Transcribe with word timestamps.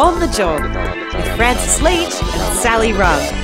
On 0.00 0.18
the 0.18 0.26
Job 0.28 0.62
with 1.14 1.36
Francis 1.36 1.82
Leach 1.82 2.22
and 2.22 2.58
Sally 2.58 2.92
Rugg. 2.94 3.36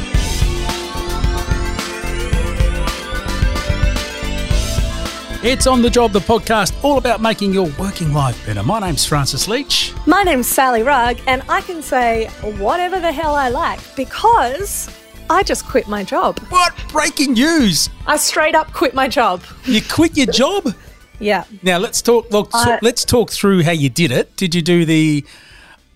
It's 5.45 5.69
On 5.69 5.81
the 5.81 5.91
Job, 5.91 6.11
the 6.11 6.19
podcast 6.19 6.75
all 6.83 6.99
about 6.99 7.21
making 7.21 7.53
your 7.53 7.69
working 7.79 8.13
life 8.13 8.45
better. 8.47 8.65
My 8.65 8.81
name's 8.81 9.05
Francis 9.05 9.47
Leach. 9.47 9.93
My 10.05 10.23
name's 10.25 10.49
Sally 10.49 10.83
Rugg, 10.83 11.19
and 11.29 11.43
I 11.49 11.61
can 11.61 11.83
say 11.83 12.27
whatever 12.59 12.99
the 12.99 13.13
hell 13.13 13.35
I 13.37 13.49
like 13.49 13.79
because 13.95 14.91
I 15.31 15.45
just 15.45 15.65
quit 15.65 15.87
my 15.87 16.03
job. 16.03 16.41
What? 16.49 16.75
Breaking 16.91 17.35
news! 17.35 17.91
I 18.09 18.17
straight 18.17 18.57
up 18.57 18.73
quit 18.73 18.93
my 18.95 19.07
job. 19.07 19.43
You 19.67 19.83
quit 19.83 20.17
your 20.17 20.27
job? 20.27 20.75
Yeah. 21.21 21.45
Now 21.63 21.79
let's 21.79 22.03
talk. 22.03 22.29
Look, 22.33 22.51
so 22.51 22.59
I- 22.73 22.79
let's 22.83 23.05
talk 23.05 23.31
through 23.31 23.63
how 23.63 23.73
you 23.73 23.89
did 23.89 24.11
it. 24.11 24.35
Did 24.37 24.53
you 24.55 24.63
do 24.63 24.85
the, 24.85 25.25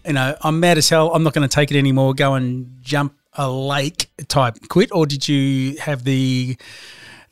you 0.07 0.13
know, 0.13 0.37
I'm 0.43 0.61
mad 0.61 0.79
as 0.79 0.89
hell. 0.89 1.15
I'm 1.15 1.23
not 1.23 1.33
going 1.35 1.49
to 1.49 1.55
take 1.55 1.71
it 1.71 1.79
anymore. 1.79 2.15
Go 2.15 2.35
and 2.35 2.79
jump 2.81 3.15
a 3.35 3.51
lake 3.51 4.11
type 4.29 4.57
quit, 4.69 4.91
or 4.93 5.07
did 5.07 5.29
you 5.29 5.77
have 5.79 6.05
the 6.05 6.57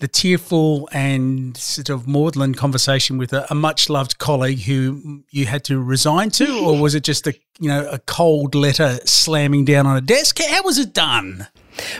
the 0.01 0.09
tearful 0.09 0.89
and 0.93 1.57
sort 1.57 1.89
of 1.89 2.07
maudlin 2.07 2.55
conversation 2.55 3.19
with 3.19 3.33
a, 3.33 3.51
a 3.51 3.55
much 3.55 3.91
loved 3.91 4.19
colleague 4.19 4.61
who 4.61 5.23
you 5.31 5.47
had 5.47 5.65
to 5.65 5.81
resign 5.83 6.31
to, 6.31 6.59
or 6.65 6.81
was 6.81 6.95
it 6.95 7.03
just 7.03 7.27
a 7.27 7.35
you 7.59 7.69
know 7.69 7.89
a 7.91 7.99
cold 7.99 8.55
letter 8.55 8.99
slamming 9.05 9.65
down 9.65 9.87
on 9.87 9.97
a 9.97 10.01
desk? 10.01 10.39
How 10.41 10.63
was 10.63 10.79
it 10.79 10.93
done? 10.93 11.49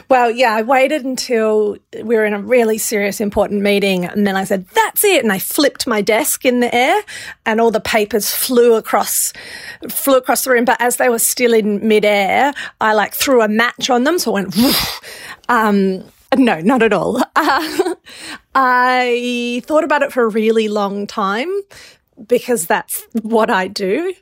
Well, 0.09 0.29
yeah, 0.29 0.53
I 0.53 0.61
waited 0.61 1.05
until 1.05 1.77
we 2.03 2.15
were 2.15 2.25
in 2.25 2.33
a 2.33 2.41
really 2.41 2.77
serious, 2.77 3.21
important 3.21 3.61
meeting, 3.61 4.05
and 4.05 4.25
then 4.25 4.35
I 4.35 4.43
said, 4.43 4.65
"That's 4.73 5.03
it," 5.03 5.23
and 5.23 5.31
I 5.31 5.39
flipped 5.39 5.87
my 5.87 6.01
desk 6.01 6.45
in 6.45 6.61
the 6.61 6.73
air, 6.73 7.01
and 7.45 7.59
all 7.59 7.71
the 7.71 7.79
papers 7.79 8.33
flew 8.33 8.75
across, 8.75 9.33
flew 9.89 10.17
across 10.17 10.43
the 10.43 10.51
room. 10.51 10.65
But 10.65 10.81
as 10.81 10.97
they 10.97 11.09
were 11.09 11.19
still 11.19 11.53
in 11.53 11.85
midair, 11.85 12.53
I 12.79 12.93
like 12.93 13.13
threw 13.13 13.41
a 13.41 13.47
match 13.47 13.89
on 13.89 14.05
them, 14.05 14.19
so 14.19 14.37
it 14.37 14.55
went. 14.55 14.75
Um, 15.47 16.03
no, 16.35 16.59
not 16.59 16.83
at 16.83 16.93
all. 16.93 17.21
Uh, 17.35 17.95
I 18.55 19.61
thought 19.65 19.83
about 19.83 20.03
it 20.03 20.11
for 20.11 20.23
a 20.23 20.29
really 20.29 20.67
long 20.67 21.07
time 21.07 21.49
because 22.27 22.67
that's 22.67 23.07
what 23.21 23.49
I 23.49 23.67
do. 23.67 24.13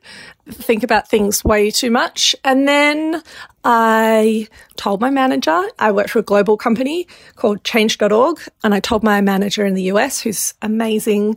Think 0.48 0.82
about 0.82 1.08
things 1.08 1.44
way 1.44 1.70
too 1.70 1.90
much. 1.90 2.34
And 2.44 2.66
then 2.66 3.22
I 3.64 4.48
told 4.76 5.00
my 5.00 5.10
manager, 5.10 5.62
I 5.78 5.92
work 5.92 6.08
for 6.08 6.20
a 6.20 6.22
global 6.22 6.56
company 6.56 7.06
called 7.36 7.64
change.org. 7.64 8.40
And 8.64 8.74
I 8.74 8.80
told 8.80 9.02
my 9.02 9.20
manager 9.20 9.66
in 9.66 9.74
the 9.74 9.84
US, 9.84 10.20
who's 10.20 10.54
amazing, 10.62 11.36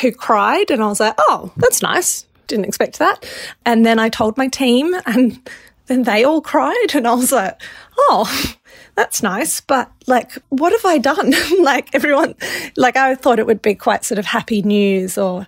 who 0.00 0.12
cried. 0.12 0.70
And 0.70 0.82
I 0.82 0.86
was 0.86 1.00
like, 1.00 1.14
oh, 1.18 1.52
that's 1.56 1.82
nice. 1.82 2.26
Didn't 2.46 2.66
expect 2.66 2.98
that. 2.98 3.28
And 3.64 3.84
then 3.84 3.98
I 3.98 4.08
told 4.08 4.36
my 4.36 4.48
team 4.48 4.94
and 5.06 5.40
then 5.86 6.04
they 6.04 6.24
all 6.24 6.40
cried. 6.40 6.94
And 6.94 7.06
I 7.06 7.14
was 7.14 7.32
like, 7.32 7.60
oh, 7.98 8.54
that's 8.94 9.22
nice. 9.22 9.60
But 9.60 9.90
like, 10.06 10.32
what 10.48 10.72
have 10.72 10.84
I 10.84 10.98
done? 10.98 11.34
like 11.62 11.94
everyone, 11.94 12.34
like 12.76 12.96
I 12.96 13.14
thought 13.14 13.38
it 13.38 13.46
would 13.46 13.62
be 13.62 13.74
quite 13.74 14.04
sort 14.04 14.18
of 14.18 14.26
happy 14.26 14.62
news 14.62 15.18
or, 15.18 15.46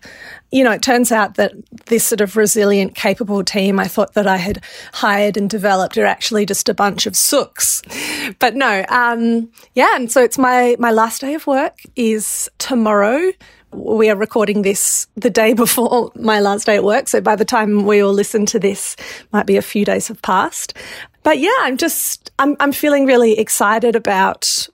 you 0.51 0.64
know, 0.64 0.73
it 0.73 0.83
turns 0.83 1.12
out 1.12 1.37
that 1.37 1.53
this 1.87 2.05
sort 2.05 2.20
of 2.20 2.37
resilient, 2.37 2.95
capable 2.95 3.45
team 3.45 3.79
I 3.79 3.89
thought 3.89 4.14
that 4.14 4.27
I 4.27 4.37
had 4.37 4.62
hired 4.92 5.37
and 5.37 5.48
developed 5.48 5.97
are 5.98 6.07
actually 6.07 6.47
just 6.47 6.69
a 6.69 6.75
bunch 6.75 7.07
of 7.07 7.17
sooks. 7.17 7.83
But 8.41 8.57
no, 8.57 8.84
um, 8.89 9.51
yeah. 9.75 9.95
And 9.95 10.11
so 10.11 10.20
it's 10.20 10.37
my, 10.37 10.75
my 10.81 10.91
last 10.91 11.20
day 11.20 11.34
of 11.34 11.47
work 11.47 11.79
is 11.95 12.51
tomorrow. 12.59 13.31
We 13.72 14.09
are 14.11 14.17
recording 14.17 14.62
this 14.62 15.06
the 15.17 15.31
day 15.31 15.53
before 15.53 16.12
my 16.17 16.41
last 16.41 16.67
day 16.67 16.77
at 16.77 16.84
work. 16.84 17.09
So 17.09 17.20
by 17.20 17.36
the 17.36 17.45
time 17.45 17.84
we 17.84 18.00
all 18.00 18.12
listen 18.12 18.47
to 18.47 18.58
this, 18.58 18.97
might 19.33 19.47
be 19.47 19.56
a 19.56 19.62
few 19.62 19.84
days 19.84 20.08
have 20.08 20.23
passed. 20.23 20.75
But 21.23 21.39
yeah, 21.39 21.56
I'm 21.61 21.77
just, 21.77 22.31
I'm, 22.39 22.56
I'm 22.61 22.73
feeling 22.73 23.06
really 23.06 23.39
excited 23.39 23.97
about, 23.97 24.69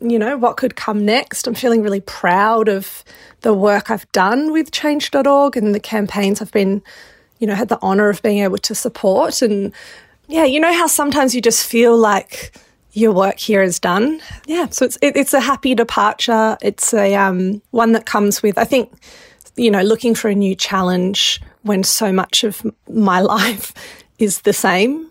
you 0.00 0.18
know, 0.18 0.38
what 0.38 0.56
could 0.56 0.74
come 0.74 1.04
next. 1.04 1.46
I'm 1.46 1.54
feeling 1.54 1.82
really 1.82 2.00
proud 2.00 2.68
of 2.68 3.04
the 3.42 3.52
work 3.52 3.90
I've 3.90 4.10
done 4.12 4.52
with 4.52 4.70
change.org 4.70 5.56
and 5.56 5.74
the 5.74 5.80
campaigns 5.80 6.40
I've 6.40 6.52
been, 6.52 6.82
you 7.38 7.46
know, 7.46 7.54
had 7.54 7.68
the 7.68 7.78
honor 7.82 8.08
of 8.08 8.22
being 8.22 8.38
able 8.38 8.58
to 8.58 8.74
support. 8.74 9.42
And 9.42 9.72
yeah, 10.26 10.44
you 10.44 10.60
know 10.60 10.72
how 10.72 10.86
sometimes 10.86 11.34
you 11.34 11.40
just 11.40 11.66
feel 11.66 11.96
like 11.96 12.54
your 12.98 13.12
work 13.12 13.38
here 13.38 13.62
is 13.62 13.78
done. 13.78 14.20
Yeah, 14.46 14.68
so 14.70 14.84
it's 14.84 14.98
it, 15.00 15.16
it's 15.16 15.32
a 15.32 15.40
happy 15.40 15.74
departure. 15.74 16.58
It's 16.60 16.92
a 16.92 17.14
um, 17.14 17.62
one 17.70 17.92
that 17.92 18.06
comes 18.06 18.42
with, 18.42 18.58
I 18.58 18.64
think, 18.64 18.92
you 19.56 19.70
know, 19.70 19.82
looking 19.82 20.14
for 20.14 20.28
a 20.28 20.34
new 20.34 20.54
challenge 20.54 21.40
when 21.62 21.84
so 21.84 22.12
much 22.12 22.44
of 22.44 22.66
my 22.88 23.20
life 23.36 23.72
is 24.18 24.42
the 24.42 24.52
same. 24.52 25.08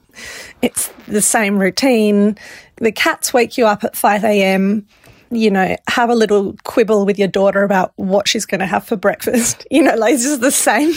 It's 0.62 0.88
the 1.08 1.22
same 1.22 1.58
routine. 1.59 2.38
The 2.78 2.92
cats 2.92 3.34
wake 3.34 3.58
you 3.58 3.68
up 3.68 3.84
at 3.84 3.96
5 3.96 4.24
a.m. 4.24 4.88
You 5.29 5.51
know, 5.51 5.75
have 5.88 6.09
a 6.09 6.15
little 6.15 6.55
quibble 6.63 7.05
with 7.05 7.19
your 7.19 7.27
daughter 7.27 7.63
about 7.63 7.93
what 7.95 8.27
she's 8.27 8.45
going 8.45 8.59
to 8.59 8.65
have 8.65 8.85
for 8.85 8.95
breakfast. 8.95 9.65
You 9.77 9.83
know, 9.83 9.95
like 9.95 10.13
it's 10.13 10.23
just 10.23 10.41
the 10.41 10.49
same. 10.49 10.93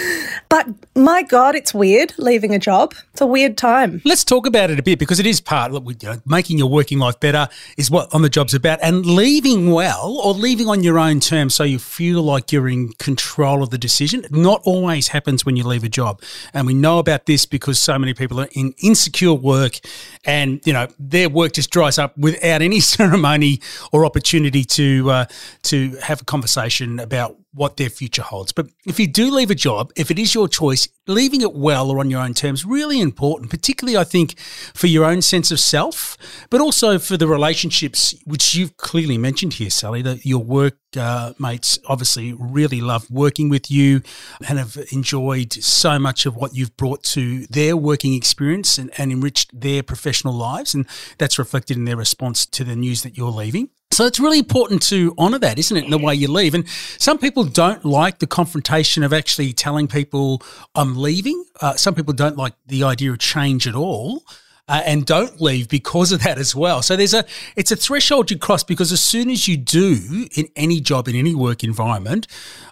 but 0.48 0.66
my 0.94 1.22
God, 1.22 1.54
it's 1.54 1.74
weird 1.74 2.14
leaving 2.18 2.54
a 2.54 2.58
job. 2.58 2.94
It's 3.12 3.20
a 3.20 3.26
weird 3.26 3.56
time. 3.56 4.00
Let's 4.04 4.24
talk 4.24 4.46
about 4.46 4.70
it 4.70 4.78
a 4.78 4.82
bit 4.82 4.98
because 4.98 5.20
it 5.20 5.26
is 5.26 5.40
part 5.40 5.72
of 5.72 5.86
you 5.86 5.96
know, 6.02 6.20
making 6.26 6.58
your 6.58 6.68
working 6.68 6.98
life 6.98 7.20
better 7.20 7.48
is 7.76 7.90
what 7.90 8.12
on 8.14 8.22
the 8.22 8.28
job's 8.28 8.54
about, 8.54 8.78
and 8.82 9.04
leaving 9.04 9.70
well 9.70 10.18
or 10.24 10.32
leaving 10.32 10.68
on 10.68 10.82
your 10.82 10.98
own 10.98 11.20
terms 11.20 11.54
so 11.54 11.62
you 11.62 11.78
feel 11.78 12.22
like 12.22 12.52
you're 12.52 12.68
in 12.68 12.92
control 12.94 13.62
of 13.62 13.70
the 13.70 13.78
decision. 13.78 14.24
Not 14.30 14.62
always 14.64 15.08
happens 15.08 15.44
when 15.44 15.56
you 15.56 15.64
leave 15.64 15.84
a 15.84 15.88
job, 15.88 16.22
and 16.52 16.66
we 16.66 16.74
know 16.74 16.98
about 16.98 17.26
this 17.26 17.46
because 17.46 17.80
so 17.80 17.98
many 17.98 18.14
people 18.14 18.40
are 18.40 18.48
in 18.52 18.74
insecure 18.82 19.34
work, 19.34 19.78
and 20.24 20.60
you 20.66 20.72
know 20.72 20.88
their 20.98 21.28
work 21.28 21.52
just 21.52 21.70
dries 21.70 21.98
up 21.98 22.16
without 22.18 22.62
any 22.62 22.80
ceremony 22.96 23.60
or 23.92 24.04
opportunity 24.04 24.64
to 24.64 25.10
uh, 25.10 25.24
to 25.62 25.96
have 25.96 26.20
a 26.20 26.24
conversation 26.24 26.98
about 26.98 27.36
what 27.56 27.78
their 27.78 27.88
future 27.88 28.22
holds. 28.22 28.52
But 28.52 28.68
if 28.86 29.00
you 29.00 29.06
do 29.06 29.34
leave 29.34 29.50
a 29.50 29.54
job, 29.54 29.90
if 29.96 30.10
it 30.10 30.18
is 30.18 30.34
your 30.34 30.46
choice, 30.46 30.88
leaving 31.06 31.40
it 31.40 31.54
well 31.54 31.90
or 31.90 31.98
on 31.98 32.10
your 32.10 32.20
own 32.20 32.34
terms 32.34 32.64
really 32.66 33.00
important, 33.00 33.50
particularly 33.50 33.96
I 33.96 34.04
think 34.04 34.38
for 34.38 34.86
your 34.86 35.04
own 35.04 35.22
sense 35.22 35.50
of 35.50 35.58
self, 35.58 36.18
but 36.50 36.60
also 36.60 36.98
for 36.98 37.16
the 37.16 37.26
relationships 37.26 38.14
which 38.24 38.54
you've 38.54 38.76
clearly 38.76 39.16
mentioned 39.16 39.54
here, 39.54 39.70
Sally, 39.70 40.02
that 40.02 40.26
your 40.26 40.42
work 40.42 40.76
uh, 40.96 41.32
mates 41.38 41.78
obviously 41.86 42.34
really 42.38 42.80
love 42.80 43.10
working 43.10 43.48
with 43.48 43.70
you 43.70 44.02
and 44.46 44.58
have 44.58 44.76
enjoyed 44.92 45.52
so 45.52 45.98
much 45.98 46.26
of 46.26 46.36
what 46.36 46.54
you've 46.54 46.76
brought 46.76 47.02
to 47.04 47.46
their 47.46 47.76
working 47.76 48.14
experience 48.14 48.76
and, 48.78 48.90
and 48.98 49.10
enriched 49.10 49.58
their 49.58 49.82
professional 49.82 50.34
lives. 50.34 50.74
And 50.74 50.86
that's 51.18 51.38
reflected 51.38 51.76
in 51.76 51.86
their 51.86 51.96
response 51.96 52.44
to 52.46 52.64
the 52.64 52.76
news 52.76 53.02
that 53.02 53.16
you're 53.16 53.30
leaving. 53.30 53.70
So 53.92 54.04
it's 54.04 54.20
really 54.20 54.38
important 54.38 54.82
to 54.84 55.14
honour 55.18 55.38
that, 55.38 55.58
isn't 55.58 55.76
it, 55.76 55.84
in 55.84 55.90
the 55.90 55.98
way 55.98 56.14
you 56.14 56.28
leave? 56.28 56.54
And 56.54 56.68
some 56.98 57.18
people 57.18 57.44
don't 57.44 57.84
like 57.84 58.18
the 58.18 58.26
confrontation 58.26 59.02
of 59.02 59.12
actually 59.12 59.52
telling 59.52 59.88
people 59.88 60.42
I'm 60.74 60.96
leaving. 60.96 61.42
Uh, 61.60 61.74
some 61.76 61.94
people 61.94 62.12
don't 62.12 62.36
like 62.36 62.52
the 62.66 62.84
idea 62.84 63.12
of 63.12 63.18
change 63.18 63.66
at 63.66 63.74
all. 63.74 64.24
Uh, 64.68 64.82
and 64.84 65.06
don't 65.06 65.40
leave 65.40 65.68
because 65.68 66.10
of 66.10 66.24
that 66.24 66.38
as 66.38 66.52
well. 66.52 66.82
So 66.82 66.96
there's 66.96 67.14
a 67.14 67.24
it's 67.54 67.70
a 67.70 67.76
threshold 67.76 68.32
you 68.32 68.36
cross 68.38 68.64
because 68.64 68.90
as 68.90 69.00
soon 69.00 69.30
as 69.30 69.46
you 69.46 69.56
do 69.56 70.26
in 70.34 70.48
any 70.56 70.80
job 70.80 71.06
in 71.06 71.14
any 71.14 71.36
work 71.36 71.62
environment, 71.62 72.26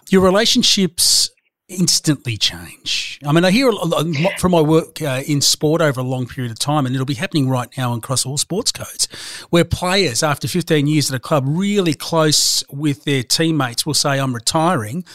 your 0.09 0.21
relationships 0.21 1.29
instantly 1.67 2.37
change. 2.37 3.19
I 3.25 3.31
mean, 3.31 3.43
I 3.43 3.49
hear 3.49 3.69
a 3.69 3.73
lot 3.73 4.39
from 4.39 4.51
my 4.51 4.61
work 4.61 5.01
uh, 5.01 5.23
in 5.25 5.41
sport 5.41 5.81
over 5.81 5.99
a 5.99 6.03
long 6.03 6.27
period 6.27 6.51
of 6.51 6.59
time, 6.59 6.85
and 6.85 6.93
it'll 6.93 7.05
be 7.05 7.15
happening 7.15 7.49
right 7.49 7.69
now 7.77 7.93
across 7.93 8.25
all 8.25 8.37
sports 8.37 8.71
codes, 8.71 9.07
where 9.49 9.65
players, 9.65 10.21
after 10.21 10.47
15 10.47 10.85
years 10.85 11.09
at 11.09 11.15
a 11.15 11.19
club, 11.19 11.43
really 11.47 11.93
close 11.93 12.63
with 12.69 13.03
their 13.05 13.23
teammates, 13.23 13.85
will 13.85 13.95
say, 13.95 14.19
I'm 14.19 14.35
retiring. 14.35 15.05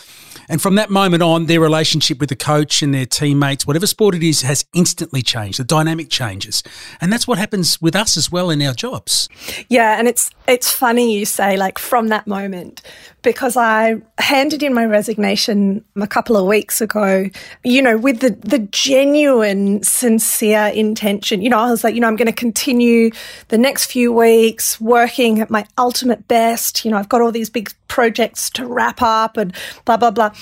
And 0.49 0.61
from 0.61 0.75
that 0.75 0.91
moment 0.91 1.23
on, 1.23 1.47
their 1.47 1.61
relationship 1.61 2.19
with 2.19 2.29
the 2.29 2.37
coach 2.37 2.83
and 2.83 2.93
their 2.93 3.07
teammates, 3.07 3.67
whatever 3.67 3.87
sport 3.87 4.17
it 4.17 4.23
is, 4.25 4.43
has 4.43 4.65
instantly 4.75 5.23
changed. 5.23 5.61
The 5.61 5.65
dynamic 5.65 6.11
changes. 6.11 6.65
And 7.01 7.13
that's 7.13 7.29
what 7.29 7.39
happens 7.39 7.81
with 7.81 7.95
us 7.95 8.17
as 8.17 8.33
well 8.33 8.51
in 8.51 8.61
our 8.63 8.75
jobs. 8.75 9.29
Yeah, 9.69 9.99
and 9.99 10.09
it's 10.09 10.31
it's 10.49 10.71
funny 10.71 11.17
you 11.17 11.25
say 11.25 11.57
like 11.57 11.79
from 11.79 12.09
that 12.09 12.27
moment 12.27 12.83
because 13.23 13.57
I 13.57 13.97
handed 14.19 14.63
in 14.63 14.73
my 14.73 14.85
resignation 14.85 15.85
a 16.01 16.07
couple 16.07 16.37
of 16.37 16.47
weeks 16.47 16.81
ago, 16.81 17.29
you 17.65 17.83
know, 17.83 17.97
with 17.97 18.21
the 18.21 18.31
the 18.31 18.61
genuine 18.61 19.83
sincere 19.83 20.69
intention. 20.69 21.43
You 21.43 21.51
know, 21.51 21.59
I 21.59 21.71
was 21.71 21.85
like, 21.85 21.95
you 21.95 22.01
know, 22.01 22.09
I'm 22.09 22.17
going 22.17 22.27
to 22.27 22.33
continue 22.33 23.11
the 23.49 23.59
next 23.59 23.87
few 23.87 24.13
weeks 24.13 24.81
working 24.81 25.41
at 25.41 25.51
my 25.51 25.67
ultimate 25.79 26.27
best. 26.29 26.85
You 26.85 26.91
know, 26.91 26.97
I've 26.97 27.09
got 27.09 27.21
all 27.21 27.33
these 27.33 27.51
big 27.51 27.73
projects 27.89 28.51
to 28.51 28.67
wrap 28.67 29.03
up 29.03 29.37
and 29.37 29.55
blah 29.85 29.97
blah 29.97 30.11
blah. 30.11 30.33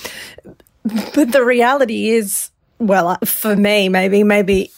But 1.15 1.33
the 1.33 1.45
reality 1.45 2.11
is 2.11 2.51
well, 2.79 3.09
uh, 3.09 3.17
for 3.25 3.57
me, 3.57 3.89
maybe, 3.89 4.23
maybe 4.23 4.71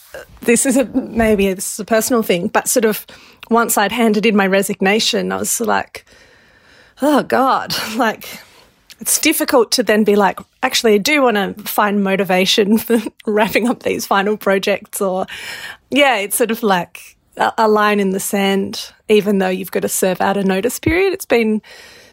this 0.43 0.67
is 0.67 0.77
a 0.77 0.85
maybe 0.87 1.53
this 1.53 1.75
is 1.75 1.81
a 1.81 1.85
personal 1.85 2.23
thing, 2.23 2.49
but 2.49 2.69
sort 2.69 2.85
of 2.85 3.07
once 3.51 3.77
I'd 3.77 3.93
handed 3.93 4.27
in 4.27 4.37
my 4.37 4.47
resignation, 4.47 5.33
I 5.33 5.37
was 5.37 5.61
like, 5.61 6.07
oh 7.03 7.23
God, 7.23 7.75
like 7.97 8.41
it's 9.01 9.19
difficult 9.19 9.73
to 9.73 9.83
then 9.83 10.05
be 10.05 10.15
like, 10.15 10.39
actually, 10.63 10.95
I 10.95 10.99
do 10.99 11.23
want 11.23 11.37
to 11.37 11.55
find 11.65 12.05
motivation 12.05 12.79
for 12.79 13.01
wrapping 13.27 13.69
up 13.69 13.83
these 13.83 14.07
final 14.07 14.37
projects. 14.37 15.01
Or, 15.01 15.27
yeah, 15.91 16.17
it's 16.17 16.37
sort 16.37 16.51
of 16.51 16.63
like 16.63 17.17
a, 17.37 17.53
a 17.59 17.69
line 17.69 17.99
in 17.99 18.11
the 18.11 18.21
sand, 18.21 18.93
even 19.09 19.39
though 19.39 19.49
you've 19.49 19.71
got 19.71 19.81
to 19.81 19.89
serve 19.89 20.21
out 20.21 20.37
a 20.37 20.45
notice 20.45 20.79
period. 20.79 21.13
It's 21.15 21.25
been, 21.25 21.63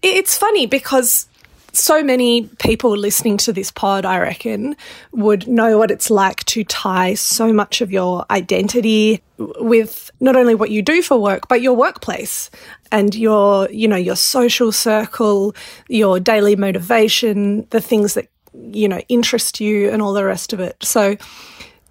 it's 0.01 0.38
funny 0.38 0.66
because 0.66 1.28
so 1.77 2.03
many 2.03 2.47
people 2.59 2.95
listening 2.95 3.38
to 3.38 3.53
this 3.53 3.71
pod, 3.71 4.06
I 4.06 4.19
reckon, 4.19 4.75
would 5.12 5.47
know 5.47 5.77
what 5.77 5.91
it's 5.91 6.09
like 6.09 6.44
to 6.45 6.63
tie 6.63 7.13
so 7.13 7.53
much 7.53 7.81
of 7.81 7.91
your 7.91 8.25
identity 8.29 9.21
with 9.38 10.09
not 10.19 10.35
only 10.35 10.56
what 10.56 10.71
you 10.71 10.81
do 10.81 11.01
for 11.01 11.18
work, 11.18 11.47
but 11.47 11.62
your 11.62 11.74
workplace 11.74 12.50
and 12.91 13.13
your, 13.13 13.69
you 13.69 13.88
know, 13.88 13.97
your 13.97 14.15
social 14.15 14.71
circle, 14.71 15.56
your 15.88 16.19
daily 16.19 16.56
motivation, 16.56 17.68
the 17.69 17.81
things 17.81 18.13
that, 18.15 18.27
you 18.53 18.88
know, 18.88 19.00
interest 19.09 19.59
you 19.59 19.89
and 19.89 20.01
all 20.01 20.13
the 20.13 20.25
rest 20.25 20.53
of 20.53 20.59
it. 20.59 20.75
So, 20.83 21.18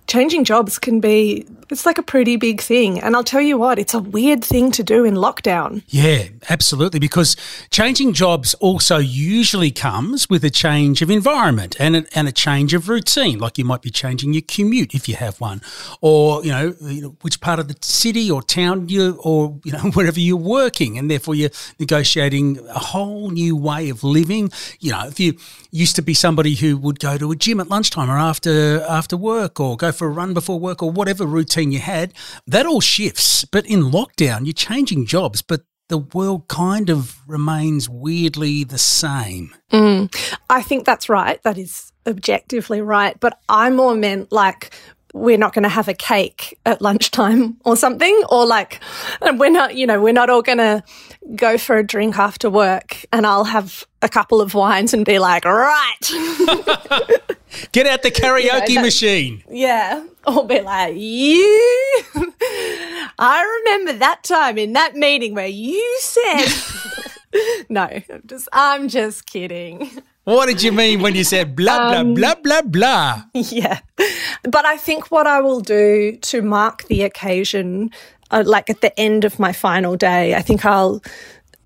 changing 0.06 0.44
jobs 0.44 0.78
can 0.78 1.00
be 1.00 1.46
it's 1.68 1.84
like 1.84 1.98
a 1.98 2.02
pretty 2.02 2.36
big 2.36 2.60
thing. 2.60 3.00
And 3.00 3.16
i'll 3.16 3.24
tell 3.24 3.40
you 3.40 3.58
what 3.58 3.78
it's 3.78 3.94
a 3.94 3.98
weird 3.98 4.44
thing 4.44 4.70
to 4.72 4.82
do 4.82 5.04
in 5.04 5.14
lockdown. 5.14 5.82
Yeah 5.88 6.24
absolutely. 6.48 7.00
Because 7.00 7.36
changing 7.70 8.12
jobs 8.12 8.54
also 8.54 8.98
usually 8.98 9.70
comes 9.70 10.28
with 10.28 10.44
a 10.44 10.50
change 10.50 11.02
of 11.02 11.10
environment 11.10 11.76
and 11.78 11.96
a, 11.96 12.06
and 12.14 12.28
a 12.28 12.32
change 12.32 12.74
of 12.74 12.88
routine. 12.88 13.38
Like 13.38 13.58
you 13.58 13.64
might 13.64 13.82
be 13.82 13.90
changing 13.90 14.32
your 14.32 14.42
commute 14.46 14.94
if 14.94 15.08
you 15.08 15.16
have 15.16 15.40
one. 15.40 15.60
Or 16.00 16.44
you 16.44 16.50
know, 16.50 16.74
you 16.80 17.02
know 17.02 17.16
which 17.22 17.40
part 17.40 17.58
of 17.58 17.68
the 17.68 17.76
city 17.82 18.30
or 18.30 18.42
town 18.42 18.88
you 18.88 19.18
or 19.22 19.58
you 19.64 19.72
know 19.72 19.78
wherever 19.94 20.20
you're 20.20 20.36
working. 20.36 20.98
And 20.98 21.10
therefore 21.10 21.34
you're 21.34 21.50
negotiating 21.78 22.58
a 22.68 22.78
whole 22.78 23.30
new 23.30 23.56
way 23.56 23.88
of 23.88 24.04
living. 24.04 24.50
You 24.80 24.92
know 24.92 25.06
if 25.06 25.20
you 25.20 25.34
used 25.70 25.96
to 25.96 26.02
be 26.02 26.14
somebody 26.14 26.54
who 26.54 26.76
would 26.78 27.00
go 27.00 27.18
to 27.18 27.30
a 27.32 27.36
gym 27.36 27.60
at 27.60 27.68
lunchtime 27.68 28.10
or 28.10 28.18
after 28.18 28.82
after 28.82 29.16
work 29.16 29.60
or 29.60 29.76
go 29.76 29.92
for 29.96 30.06
a 30.06 30.10
run 30.10 30.34
before 30.34 30.58
work 30.58 30.82
or 30.82 30.90
whatever 30.90 31.26
routine 31.26 31.72
you 31.72 31.80
had, 31.80 32.12
that 32.46 32.66
all 32.66 32.80
shifts. 32.80 33.44
But 33.44 33.66
in 33.66 33.90
lockdown, 33.90 34.46
you're 34.46 34.52
changing 34.52 35.06
jobs, 35.06 35.42
but 35.42 35.62
the 35.88 35.98
world 35.98 36.48
kind 36.48 36.90
of 36.90 37.16
remains 37.28 37.88
weirdly 37.88 38.64
the 38.64 38.78
same. 38.78 39.54
Mm, 39.72 40.14
I 40.50 40.62
think 40.62 40.84
that's 40.84 41.08
right. 41.08 41.42
That 41.44 41.58
is 41.58 41.92
objectively 42.06 42.80
right. 42.80 43.18
But 43.20 43.38
I 43.48 43.70
more 43.70 43.94
meant 43.94 44.32
like 44.32 44.74
we're 45.14 45.38
not 45.38 45.54
going 45.54 45.62
to 45.62 45.68
have 45.68 45.88
a 45.88 45.94
cake 45.94 46.58
at 46.66 46.82
lunchtime 46.82 47.56
or 47.64 47.76
something, 47.76 48.22
or 48.28 48.46
like 48.46 48.80
we're 49.22 49.50
not, 49.50 49.76
you 49.76 49.86
know, 49.86 50.00
we're 50.00 50.12
not 50.12 50.30
all 50.30 50.42
going 50.42 50.58
to 50.58 50.82
go 51.34 51.58
for 51.58 51.76
a 51.76 51.82
drink 51.82 52.18
after 52.18 52.48
work 52.48 53.04
and 53.12 53.26
I'll 53.26 53.44
have 53.44 53.84
a 54.02 54.08
couple 54.08 54.40
of 54.40 54.54
wines 54.54 54.94
and 54.94 55.04
be 55.04 55.18
like, 55.18 55.44
right. 55.44 55.96
Get 57.72 57.86
out 57.86 58.02
the 58.02 58.10
karaoke 58.10 58.68
you 58.68 58.74
know, 58.76 58.82
machine. 58.82 59.42
Yeah. 59.50 60.06
Or 60.26 60.46
be 60.46 60.60
like, 60.60 60.94
you. 60.96 62.02
I 63.18 63.62
remember 63.64 63.94
that 63.94 64.22
time 64.22 64.58
in 64.58 64.74
that 64.74 64.94
meeting 64.94 65.34
where 65.34 65.46
you 65.46 65.98
said. 66.00 66.46
no, 67.68 67.82
I'm 67.82 68.22
just, 68.26 68.48
I'm 68.52 68.88
just 68.88 69.26
kidding. 69.26 69.90
What 70.24 70.46
did 70.46 70.60
you 70.60 70.72
mean 70.72 71.02
when 71.02 71.14
you 71.14 71.22
said 71.22 71.54
blah, 71.54 71.78
blah, 71.78 72.00
um, 72.00 72.14
blah, 72.14 72.34
blah, 72.34 72.62
blah? 72.62 73.22
Yeah. 73.32 73.78
But 74.42 74.66
I 74.66 74.76
think 74.76 75.12
what 75.12 75.26
I 75.26 75.40
will 75.40 75.60
do 75.60 76.16
to 76.16 76.42
mark 76.42 76.84
the 76.88 77.02
occasion, 77.02 77.90
uh, 78.30 78.42
like 78.46 78.70
at 78.70 78.80
the 78.80 78.98
end 78.98 79.24
of 79.24 79.38
my 79.38 79.52
final 79.52 79.96
day, 79.96 80.34
I 80.34 80.42
think 80.42 80.64
I'll 80.64 81.02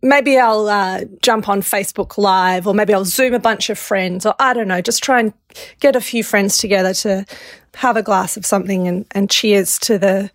maybe 0.02 0.38
I'll 0.38 0.68
uh, 0.68 1.04
jump 1.22 1.48
on 1.48 1.60
Facebook 1.62 2.16
Live 2.18 2.66
or 2.66 2.74
maybe 2.74 2.94
I'll 2.94 3.04
Zoom 3.04 3.34
a 3.34 3.38
bunch 3.38 3.70
of 3.70 3.78
friends 3.78 4.24
or 4.24 4.34
I 4.38 4.54
don't 4.54 4.68
know, 4.68 4.80
just 4.80 5.02
try 5.02 5.20
and 5.20 5.32
get 5.80 5.96
a 5.96 6.00
few 6.00 6.24
friends 6.24 6.58
together 6.58 6.94
to 6.94 7.26
have 7.74 7.96
a 7.96 8.02
glass 8.02 8.36
of 8.36 8.46
something 8.46 8.88
and, 8.88 9.06
and 9.12 9.30
cheers 9.30 9.78
to 9.80 9.98
the 9.98 10.30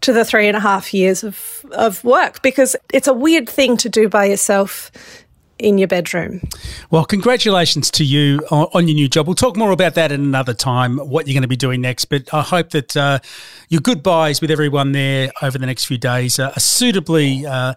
to 0.00 0.12
the 0.12 0.24
three 0.24 0.48
and 0.48 0.56
a 0.56 0.60
half 0.60 0.92
years 0.92 1.24
of, 1.24 1.64
of 1.72 2.04
work. 2.04 2.42
Because 2.42 2.76
it's 2.92 3.08
a 3.08 3.14
weird 3.14 3.48
thing 3.48 3.76
to 3.78 3.88
do 3.88 4.08
by 4.08 4.26
yourself 4.26 4.90
in 5.64 5.78
your 5.78 5.88
bedroom. 5.88 6.42
Well, 6.90 7.06
congratulations 7.06 7.90
to 7.92 8.04
you 8.04 8.40
on, 8.50 8.68
on, 8.74 8.86
your 8.86 8.94
new 8.94 9.08
job. 9.08 9.26
We'll 9.26 9.34
talk 9.34 9.56
more 9.56 9.72
about 9.72 9.94
that 9.94 10.12
in 10.12 10.20
another 10.20 10.52
time, 10.52 10.98
what 10.98 11.26
you're 11.26 11.32
going 11.32 11.42
to 11.42 11.48
be 11.48 11.56
doing 11.56 11.80
next. 11.80 12.04
But 12.04 12.32
I 12.34 12.42
hope 12.42 12.70
that 12.70 12.94
uh, 12.96 13.18
your 13.70 13.80
goodbyes 13.80 14.42
with 14.42 14.50
everyone 14.50 14.92
there 14.92 15.32
over 15.40 15.56
the 15.56 15.66
next 15.66 15.86
few 15.86 15.96
days 15.96 16.38
are 16.38 16.52
suitably 16.58 17.46
uh, 17.46 17.74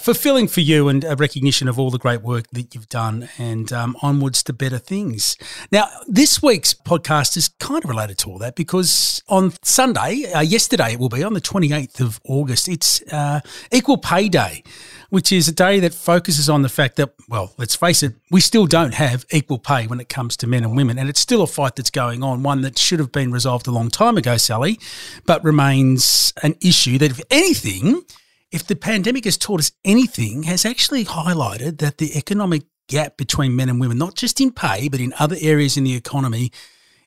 fulfilling 0.00 0.48
for 0.48 0.60
you 0.60 0.88
and 0.88 1.02
a 1.04 1.16
recognition 1.16 1.66
of 1.66 1.78
all 1.78 1.90
the 1.90 1.98
great 1.98 2.22
work 2.22 2.46
that 2.52 2.74
you've 2.74 2.88
done 2.88 3.28
and 3.38 3.72
um, 3.72 3.96
onwards 4.02 4.42
to 4.42 4.52
better 4.52 4.78
things. 4.78 5.36
Now, 5.72 5.88
this 6.06 6.42
week's 6.42 6.74
podcast 6.74 7.36
is 7.36 7.48
kind 7.58 7.82
of 7.82 7.88
related 7.88 8.18
to 8.18 8.30
all 8.30 8.38
that 8.38 8.54
because 8.54 9.22
on 9.28 9.52
Sunday, 9.62 10.30
uh, 10.32 10.40
yesterday 10.40 10.92
it 10.92 10.98
will 10.98 11.08
be 11.08 11.22
on 11.22 11.34
the 11.34 11.40
28th 11.40 12.00
of 12.00 12.20
August, 12.24 12.68
it's 12.68 13.02
uh, 13.12 13.40
Equal 13.72 13.98
Pay 13.98 14.28
Day 14.28 14.62
which 15.10 15.30
is 15.30 15.48
a 15.48 15.52
day 15.52 15.80
that 15.80 15.92
focuses 15.92 16.48
on 16.48 16.62
the 16.62 16.68
fact 16.68 16.96
that, 16.96 17.12
well, 17.28 17.52
let's 17.58 17.76
face 17.76 18.02
it, 18.02 18.14
we 18.30 18.40
still 18.40 18.66
don't 18.66 18.94
have 18.94 19.26
equal 19.30 19.58
pay 19.58 19.86
when 19.86 20.00
it 20.00 20.08
comes 20.08 20.36
to 20.38 20.46
men 20.46 20.64
and 20.64 20.76
women. 20.76 20.98
And 20.98 21.08
it's 21.08 21.20
still 21.20 21.42
a 21.42 21.46
fight 21.46 21.76
that's 21.76 21.90
going 21.90 22.22
on, 22.22 22.42
one 22.42 22.62
that 22.62 22.78
should 22.78 23.00
have 23.00 23.12
been 23.12 23.32
resolved 23.32 23.66
a 23.66 23.72
long 23.72 23.90
time 23.90 24.16
ago, 24.16 24.36
Sally, 24.36 24.78
but 25.26 25.44
remains 25.44 26.32
an 26.42 26.54
issue 26.62 26.96
that, 26.98 27.10
if 27.10 27.20
anything, 27.30 28.02
if 28.50 28.66
the 28.66 28.76
pandemic 28.76 29.24
has 29.24 29.36
taught 29.36 29.60
us 29.60 29.72
anything, 29.84 30.44
has 30.44 30.64
actually 30.64 31.04
highlighted 31.04 31.78
that 31.78 31.98
the 31.98 32.16
economic 32.16 32.62
gap 32.88 33.16
between 33.16 33.54
men 33.54 33.68
and 33.68 33.80
women, 33.80 33.98
not 33.98 34.14
just 34.14 34.40
in 34.40 34.50
pay, 34.50 34.88
but 34.88 35.00
in 35.00 35.12
other 35.18 35.36
areas 35.40 35.76
in 35.76 35.84
the 35.84 35.94
economy, 35.94 36.50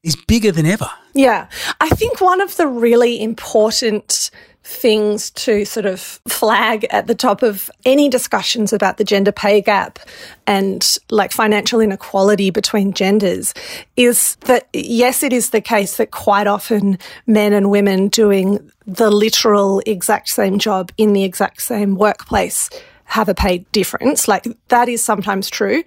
is 0.03 0.15
bigger 0.15 0.51
than 0.51 0.65
ever. 0.65 0.89
Yeah. 1.13 1.47
I 1.79 1.89
think 1.89 2.19
one 2.19 2.41
of 2.41 2.57
the 2.57 2.67
really 2.67 3.21
important 3.21 4.29
things 4.65 5.29
to 5.31 5.65
sort 5.65 5.85
of 5.85 5.99
flag 6.27 6.85
at 6.89 7.07
the 7.07 7.15
top 7.15 7.43
of 7.43 7.69
any 7.85 8.07
discussions 8.07 8.71
about 8.71 8.97
the 8.97 9.03
gender 9.03 9.31
pay 9.31 9.59
gap 9.59 9.99
and 10.47 10.97
like 11.09 11.33
financial 11.33 11.81
inequality 11.81 12.49
between 12.49 12.93
genders 12.93 13.53
is 13.97 14.35
that 14.41 14.67
yes, 14.71 15.21
it 15.21 15.33
is 15.33 15.49
the 15.49 15.59
case 15.59 15.97
that 15.97 16.11
quite 16.11 16.47
often 16.47 16.97
men 17.27 17.51
and 17.51 17.69
women 17.69 18.07
doing 18.07 18.71
the 18.85 19.11
literal 19.11 19.81
exact 19.85 20.29
same 20.29 20.59
job 20.59 20.91
in 20.97 21.11
the 21.11 21.23
exact 21.23 21.61
same 21.61 21.95
workplace 21.95 22.69
have 23.13 23.29
a 23.29 23.35
pay 23.35 23.59
difference. 23.71 24.27
Like 24.27 24.47
that 24.69 24.89
is 24.89 25.03
sometimes 25.03 25.47
true, 25.49 25.83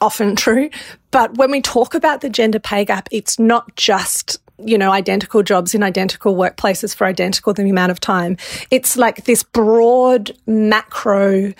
often 0.00 0.34
true. 0.34 0.70
But 1.10 1.36
when 1.36 1.50
we 1.50 1.60
talk 1.60 1.94
about 1.94 2.22
the 2.22 2.30
gender 2.30 2.58
pay 2.58 2.86
gap, 2.86 3.08
it's 3.12 3.38
not 3.38 3.76
just 3.76 4.38
you 4.62 4.76
know, 4.76 4.90
identical 4.90 5.42
jobs 5.42 5.74
in 5.74 5.82
identical 5.82 6.36
workplaces 6.36 6.94
for 6.94 7.06
identical 7.06 7.54
the 7.54 7.68
amount 7.70 7.90
of 7.90 7.98
time. 7.98 8.36
It's 8.70 8.94
like 8.94 9.24
this 9.24 9.42
broad 9.42 10.32
macro 10.46 11.54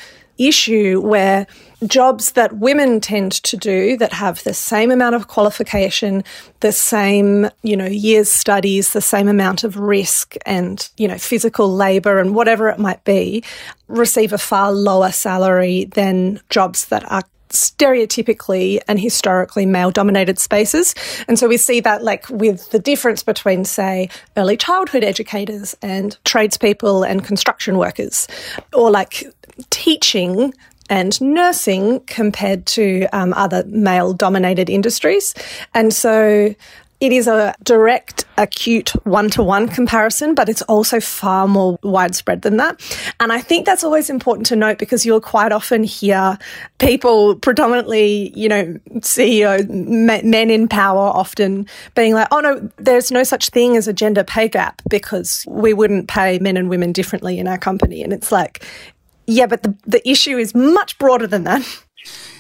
issue 0.49 1.01
where 1.01 1.47
jobs 1.87 2.33
that 2.33 2.57
women 2.57 3.01
tend 3.01 3.33
to 3.33 3.57
do 3.57 3.97
that 3.97 4.13
have 4.13 4.43
the 4.45 4.55
same 4.55 4.91
amount 4.91 5.15
of 5.15 5.29
qualification, 5.29 6.23
the 6.61 6.73
same, 6.73 7.49
you 7.63 7.77
know, 7.77 7.87
years 7.87 8.31
studies, 8.31 8.93
the 8.93 9.01
same 9.01 9.29
amount 9.29 9.65
of 9.65 9.79
risk 9.79 10.35
and, 10.45 10.89
you 10.97 11.09
know, 11.09 11.19
physical 11.19 11.73
labor 11.75 12.19
and 12.19 12.35
whatever 12.35 12.69
it 12.69 12.79
might 12.79 13.03
be, 13.05 13.43
receive 13.89 14.33
a 14.33 14.39
far 14.39 14.73
lower 14.73 15.11
salary 15.11 15.85
than 15.85 16.41
jobs 16.51 16.87
that 16.87 17.11
are 17.11 17.23
stereotypically 17.51 18.79
and 18.87 19.01
historically 19.01 19.67
male 19.67 19.91
dominated 19.91 20.39
spaces. 20.39 20.95
And 21.27 21.37
so 21.39 21.49
we 21.49 21.57
see 21.57 21.81
that 21.81 22.05
like 22.05 22.29
with 22.31 22.71
the 22.71 22.79
difference 22.79 23.25
between, 23.25 23.65
say, 23.65 24.09
early 24.37 24.57
childhood 24.57 25.03
educators 25.03 25.77
and 25.83 26.17
tradespeople 26.25 27.03
and 27.03 27.25
construction 27.25 27.77
workers, 27.77 28.29
or 28.73 28.91
like 28.91 29.25
teaching 29.71 30.55
and 30.89 31.21
nursing 31.21 32.01
compared 32.01 32.67
to 32.67 33.07
um, 33.13 33.33
other 33.35 33.65
male 33.67 34.13
dominated 34.13 34.69
industries. 34.69 35.35
And 35.73 35.93
so 35.95 36.55
it 37.01 37.13
is 37.13 37.27
a 37.27 37.55
direct, 37.63 38.27
acute 38.37 38.91
one 39.07 39.31
to 39.31 39.43
one 39.43 39.69
comparison, 39.69 40.35
but 40.35 40.51
it's 40.51 40.61
also 40.63 41.01
far 41.01 41.49
more 41.49 41.79
widespread 41.83 42.43
than 42.43 42.59
that. 42.59 42.79
And 43.19 43.33
I 43.33 43.41
think 43.41 43.65
that's 43.65 43.83
always 43.83 44.11
important 44.11 44.47
to 44.49 44.57
note 44.57 44.77
because 44.79 45.07
you'll 45.07 45.23
quite 45.23 45.51
often 45.51 45.83
hear 45.83 46.39
people, 46.79 47.37
predominantly, 47.37 48.39
you 48.39 48.51
know, 48.51 48.75
CEO, 48.99 49.67
men 49.71 50.51
in 50.51 50.69
power, 50.69 51.01
often 51.01 51.67
being 51.95 52.13
like, 52.13 52.29
oh 52.31 52.41
no, 52.41 52.71
there's 52.77 53.11
no 53.11 53.23
such 53.23 53.49
thing 53.49 53.79
as 53.79 53.89
a 53.89 53.95
gender 53.95 54.23
pay 54.23 54.49
gap 54.49 54.83
because 54.91 55.47
we 55.49 55.73
wouldn't 55.73 56.07
pay 56.07 56.39
men 56.39 56.59
and 56.59 56.69
women 56.69 56.93
differently 56.93 57.39
in 57.39 57.49
our 57.49 57.59
company. 57.59 58.03
And 58.03 58.13
it's 58.13 58.31
like, 58.31 58.63
yeah, 59.31 59.47
but 59.47 59.63
the, 59.63 59.77
the 59.87 60.09
issue 60.09 60.37
is 60.39 60.55
much 60.55 60.99
broader 60.99 61.27
than 61.27 61.45
that. 61.45 61.63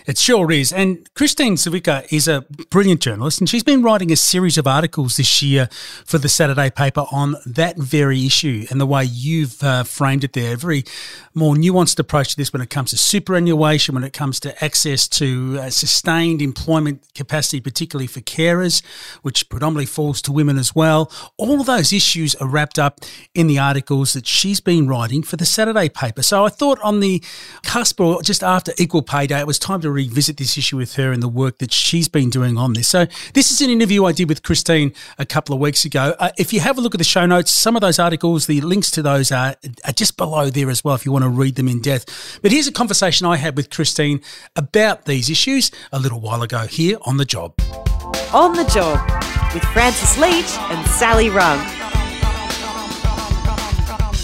It 0.06 0.18
sure 0.18 0.50
is. 0.50 0.72
And 0.72 1.08
Kristine 1.14 1.54
Ziwica 1.54 2.10
is 2.12 2.28
a 2.28 2.42
brilliant 2.70 3.00
journalist, 3.00 3.40
and 3.40 3.48
she's 3.48 3.62
been 3.62 3.82
writing 3.82 4.10
a 4.10 4.16
series 4.16 4.58
of 4.58 4.66
articles 4.66 5.16
this 5.16 5.42
year 5.42 5.68
for 6.04 6.18
the 6.18 6.28
Saturday 6.28 6.70
paper 6.70 7.04
on 7.12 7.36
that 7.46 7.76
very 7.76 8.24
issue 8.26 8.66
and 8.70 8.80
the 8.80 8.86
way 8.86 9.04
you've 9.04 9.62
uh, 9.62 9.84
framed 9.84 10.24
it 10.24 10.32
there. 10.32 10.54
A 10.54 10.56
very 10.56 10.84
more 11.34 11.54
nuanced 11.54 11.98
approach 11.98 12.30
to 12.30 12.36
this 12.36 12.52
when 12.52 12.62
it 12.62 12.70
comes 12.70 12.90
to 12.90 12.96
superannuation, 12.96 13.94
when 13.94 14.04
it 14.04 14.12
comes 14.12 14.40
to 14.40 14.64
access 14.64 15.06
to 15.08 15.58
uh, 15.60 15.70
sustained 15.70 16.42
employment 16.42 17.04
capacity, 17.14 17.60
particularly 17.60 18.06
for 18.06 18.20
carers, 18.20 18.82
which 19.22 19.48
predominantly 19.48 19.86
falls 19.86 20.22
to 20.22 20.32
women 20.32 20.58
as 20.58 20.74
well. 20.74 21.10
All 21.36 21.60
of 21.60 21.66
those 21.66 21.92
issues 21.92 22.34
are 22.36 22.48
wrapped 22.48 22.78
up 22.78 23.00
in 23.34 23.46
the 23.46 23.58
articles 23.58 24.12
that 24.14 24.26
she's 24.26 24.60
been 24.60 24.88
writing 24.88 25.22
for 25.22 25.36
the 25.36 25.46
Saturday 25.46 25.88
paper. 25.88 26.22
So 26.22 26.44
I 26.44 26.48
thought 26.48 26.78
on 26.80 27.00
the 27.00 27.22
cusp 27.62 28.00
or 28.00 28.22
just 28.22 28.42
after 28.42 28.72
Equal 28.78 29.02
Pay 29.02 29.26
Day, 29.26 29.40
it 29.40 29.46
was 29.46 29.58
time 29.58 29.80
to 29.82 29.89
revisit 29.90 30.36
this 30.36 30.56
issue 30.56 30.76
with 30.76 30.94
her 30.94 31.12
and 31.12 31.22
the 31.22 31.28
work 31.28 31.58
that 31.58 31.72
she's 31.72 32.08
been 32.08 32.30
doing 32.30 32.56
on 32.56 32.72
this. 32.72 32.88
So 32.88 33.06
this 33.34 33.50
is 33.50 33.60
an 33.60 33.70
interview 33.70 34.04
I 34.04 34.12
did 34.12 34.28
with 34.28 34.42
Kristine 34.42 34.94
a 35.18 35.26
couple 35.26 35.54
of 35.54 35.60
weeks 35.60 35.84
ago. 35.84 36.14
Uh, 36.18 36.30
if 36.38 36.52
you 36.52 36.60
have 36.60 36.78
a 36.78 36.80
look 36.80 36.94
at 36.94 36.98
the 36.98 37.04
show 37.04 37.26
notes, 37.26 37.50
some 37.50 37.76
of 37.76 37.82
those 37.82 37.98
articles, 37.98 38.46
the 38.46 38.60
links 38.60 38.90
to 38.92 39.02
those 39.02 39.32
are, 39.32 39.56
are 39.84 39.92
just 39.92 40.16
below 40.16 40.50
there 40.50 40.70
as 40.70 40.84
well 40.84 40.94
if 40.94 41.04
you 41.04 41.12
want 41.12 41.24
to 41.24 41.28
read 41.28 41.56
them 41.56 41.68
in 41.68 41.80
depth. 41.80 42.38
But 42.42 42.52
here's 42.52 42.68
a 42.68 42.72
conversation 42.72 43.26
I 43.26 43.36
had 43.36 43.56
with 43.56 43.70
Kristine 43.70 44.22
about 44.56 45.04
these 45.04 45.30
issues 45.30 45.70
a 45.92 45.98
little 45.98 46.20
while 46.20 46.42
ago 46.42 46.66
here 46.66 46.98
on 47.02 47.16
The 47.16 47.24
Job. 47.24 47.54
On 48.32 48.54
the 48.54 48.64
Job 48.64 49.00
with 49.54 49.64
Francis 49.64 50.18
Leach 50.18 50.56
and 50.70 50.86
Sally 50.86 51.30
Rugg. 51.30 51.79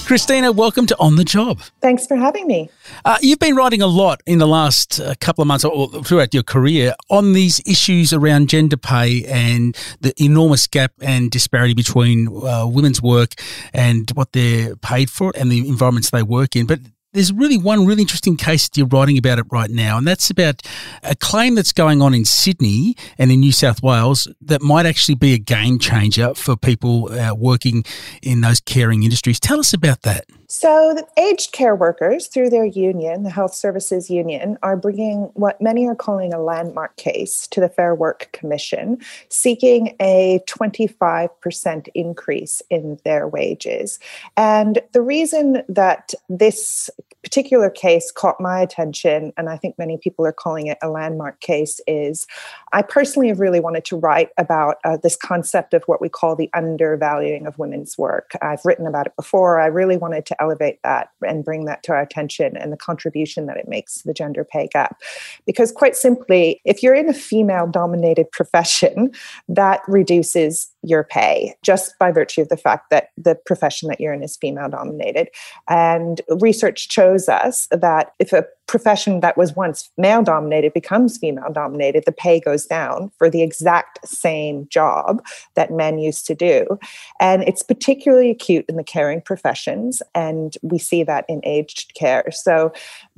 Christina, 0.07 0.53
welcome 0.53 0.87
to 0.87 0.97
On 1.01 1.17
the 1.17 1.25
Job. 1.25 1.59
Thanks 1.83 2.07
for 2.07 2.15
having 2.15 2.47
me. 2.47 2.71
Uh, 3.05 3.19
you've 3.21 3.41
been 3.41 3.57
writing 3.57 3.83
a 3.83 3.89
lot 3.89 4.23
in 4.25 4.39
the 4.39 4.47
last 4.47 5.01
uh, 5.01 5.17
couple 5.19 5.43
of 5.43 5.49
months 5.49 5.65
or 5.65 5.89
throughout 6.05 6.33
your 6.33 6.45
career 6.45 6.95
on 7.11 7.33
these 7.33 7.61
issues 7.67 8.13
around 8.13 8.49
gender 8.49 8.77
pay 8.77 9.25
and 9.25 9.77
the 10.01 10.15
enormous 10.23 10.69
gap 10.69 10.93
and 11.01 11.33
disparity 11.33 11.75
between 11.75 12.29
uh, 12.29 12.65
women's 12.69 13.03
work 13.03 13.33
and 13.75 14.09
what 14.15 14.31
they're 14.31 14.77
paid 14.77 15.11
for 15.11 15.33
and 15.35 15.51
the 15.51 15.69
environments 15.69 16.11
they 16.11 16.23
work 16.23 16.55
in. 16.55 16.67
But 16.67 16.83
there's 17.17 17.33
really 17.33 17.57
one 17.57 17.87
really 17.87 18.03
interesting 18.03 18.37
case 18.37 18.69
that 18.69 18.77
you're 18.77 18.87
writing 18.87 19.17
about 19.17 19.39
it 19.39 19.47
right 19.51 19.71
now, 19.71 19.97
and 19.97 20.07
that's 20.07 20.29
about 20.31 20.63
a 21.03 21.17
claim 21.17 21.55
that's 21.55 21.73
going 21.73 22.03
on 22.03 22.13
in 22.13 22.25
Sydney 22.25 22.95
and 23.17 23.33
in 23.33 23.41
New 23.41 23.53
South 23.53 23.83
Wales 23.83 24.29
that 24.43 24.61
might 24.61 24.85
actually 24.85 25.15
be 25.15 25.33
a 25.33 25.39
game 25.39 25.79
changer 25.79 26.35
for 26.35 26.57
people 26.57 27.11
uh, 27.13 27.35
working 27.35 27.85
in 28.23 28.43
those 28.43 28.61
caring 28.61 29.03
industries. 29.03 29.41
Tell 29.41 29.59
us 29.59 29.73
about 29.73 30.03
that. 30.03 30.27
So, 30.49 30.95
the 30.95 31.07
aged 31.21 31.53
care 31.53 31.75
workers, 31.75 32.29
through 32.29 32.50
their 32.50 32.65
union, 32.65 33.25
the 33.25 33.31
Health 33.31 33.55
Services 33.55 34.09
Union, 34.09 34.59
are 34.62 34.76
bringing 34.76 35.23
what 35.35 35.61
many 35.61 35.87
are 35.88 35.97
calling 35.97 36.33
a 36.33 36.41
landmark 36.41 36.97
case 36.97 37.49
to 37.49 37.61
the 37.61 37.69
Fair 37.69 37.95
Work 37.95 38.31
Commission, 38.33 38.99
seeking 39.29 39.97
a 40.00 40.41
25% 40.47 41.88
increase 41.95 42.62
in 42.71 42.99
their 43.05 43.26
wages. 43.26 43.99
And 44.37 44.81
the 44.93 45.03
reason 45.03 45.62
that 45.69 46.15
this 46.29 46.91
particular 47.25 47.69
case 47.69 48.12
caught 48.12 48.41
my 48.41 48.61
attention, 48.61 49.33
and 49.37 49.49
I 49.49 49.57
think 49.57 49.76
many 49.79 49.99
people 49.99 50.25
are 50.26 50.33
calling 50.33 50.69
it 50.69 50.79
a 50.81 50.88
landmark 50.88 51.41
case, 51.41 51.81
is 51.88 52.29
I 52.73 52.83
personally 52.83 53.26
have 53.29 53.41
really 53.41 53.59
wanted 53.59 53.85
to 53.87 53.97
write 53.97 54.31
about 54.38 54.76
uh, 54.85 54.97
this 54.97 55.17
concept 55.17 55.75
of 55.75 55.83
what 55.87 56.00
we 56.00 56.09
call 56.09 56.37
the 56.37 56.49
undervaluing 56.55 57.47
of 57.47 57.59
women's 57.59 57.99
work. 57.99 58.31
I've 58.43 58.65
written 58.65 58.87
about 58.87 59.09
it 59.09 59.17
before. 59.17 59.61
I 59.61 59.67
really 59.67 59.97
wanted 59.97 60.25
to 60.26 60.36
elevate 60.40 60.78
that 60.85 61.09
and 61.26 61.45
bring 61.45 61.64
that 61.66 61.83
to 61.85 61.93
our 61.93 62.00
attention 62.00 62.57
and 62.57 62.73
the 62.73 62.76
contribution 62.76 63.47
that 63.47 63.57
it 63.57 63.69
makes 63.69 64.00
to 64.00 64.09
the 64.09 64.14
gender 64.14 64.45
pay 64.45 64.69
gap. 64.73 65.00
Because, 65.47 65.73
quite 65.73 65.97
simply, 65.97 66.61
if 66.64 66.83
you're 66.83 66.95
in 66.95 67.09
a 67.09 67.14
female 67.14 67.66
dominated 67.66 68.31
profession, 68.31 69.11
that 69.49 69.81
reduces 69.88 70.71
your 70.87 71.05
pay 71.05 71.55
just 71.62 71.99
by 71.99 72.12
virtue 72.12 72.43
of 72.43 72.49
the 72.49 72.57
fact 72.57 72.90
that 72.90 73.11
the 73.16 73.35
profession 73.35 73.88
that 73.88 74.00
you're 74.00 74.12
in 74.12 74.23
is 74.23 74.37
female 74.37 74.69
dominated. 74.69 75.28
And 75.69 76.21
research 76.40 76.90
shows 76.90 77.28
us 77.28 77.66
that 77.73 78.12
if 78.19 78.33
a 78.33 78.47
profession 78.66 79.21
that 79.21 79.37
was 79.37 79.55
once 79.55 79.90
male 79.97 80.23
dominated 80.23 80.73
becomes 80.73 81.19
female 81.19 81.52
dominated, 81.52 82.05
the 82.05 82.12
pay 82.12 82.40
goes 82.40 82.66
down 82.66 83.11
for 83.19 83.31
the 83.31 83.43
exact 83.43 84.07
same 84.07 84.66
job 84.69 85.25
that 85.55 85.71
men 85.71 85.99
used 85.99 86.26
to 86.26 86.35
do. 86.35 86.78
And 87.21 87.43
it's 87.45 87.62
particularly 87.62 88.31
acute 88.31 88.64
in 88.69 88.76
the 88.76 88.85
caring 88.85 89.21
professions. 89.21 90.02
And 90.14 90.57
we 90.62 90.78
see 90.78 91.02
that 91.05 91.25
in 91.28 91.40
aged 91.45 91.95
care. 91.95 92.31
So 92.31 92.73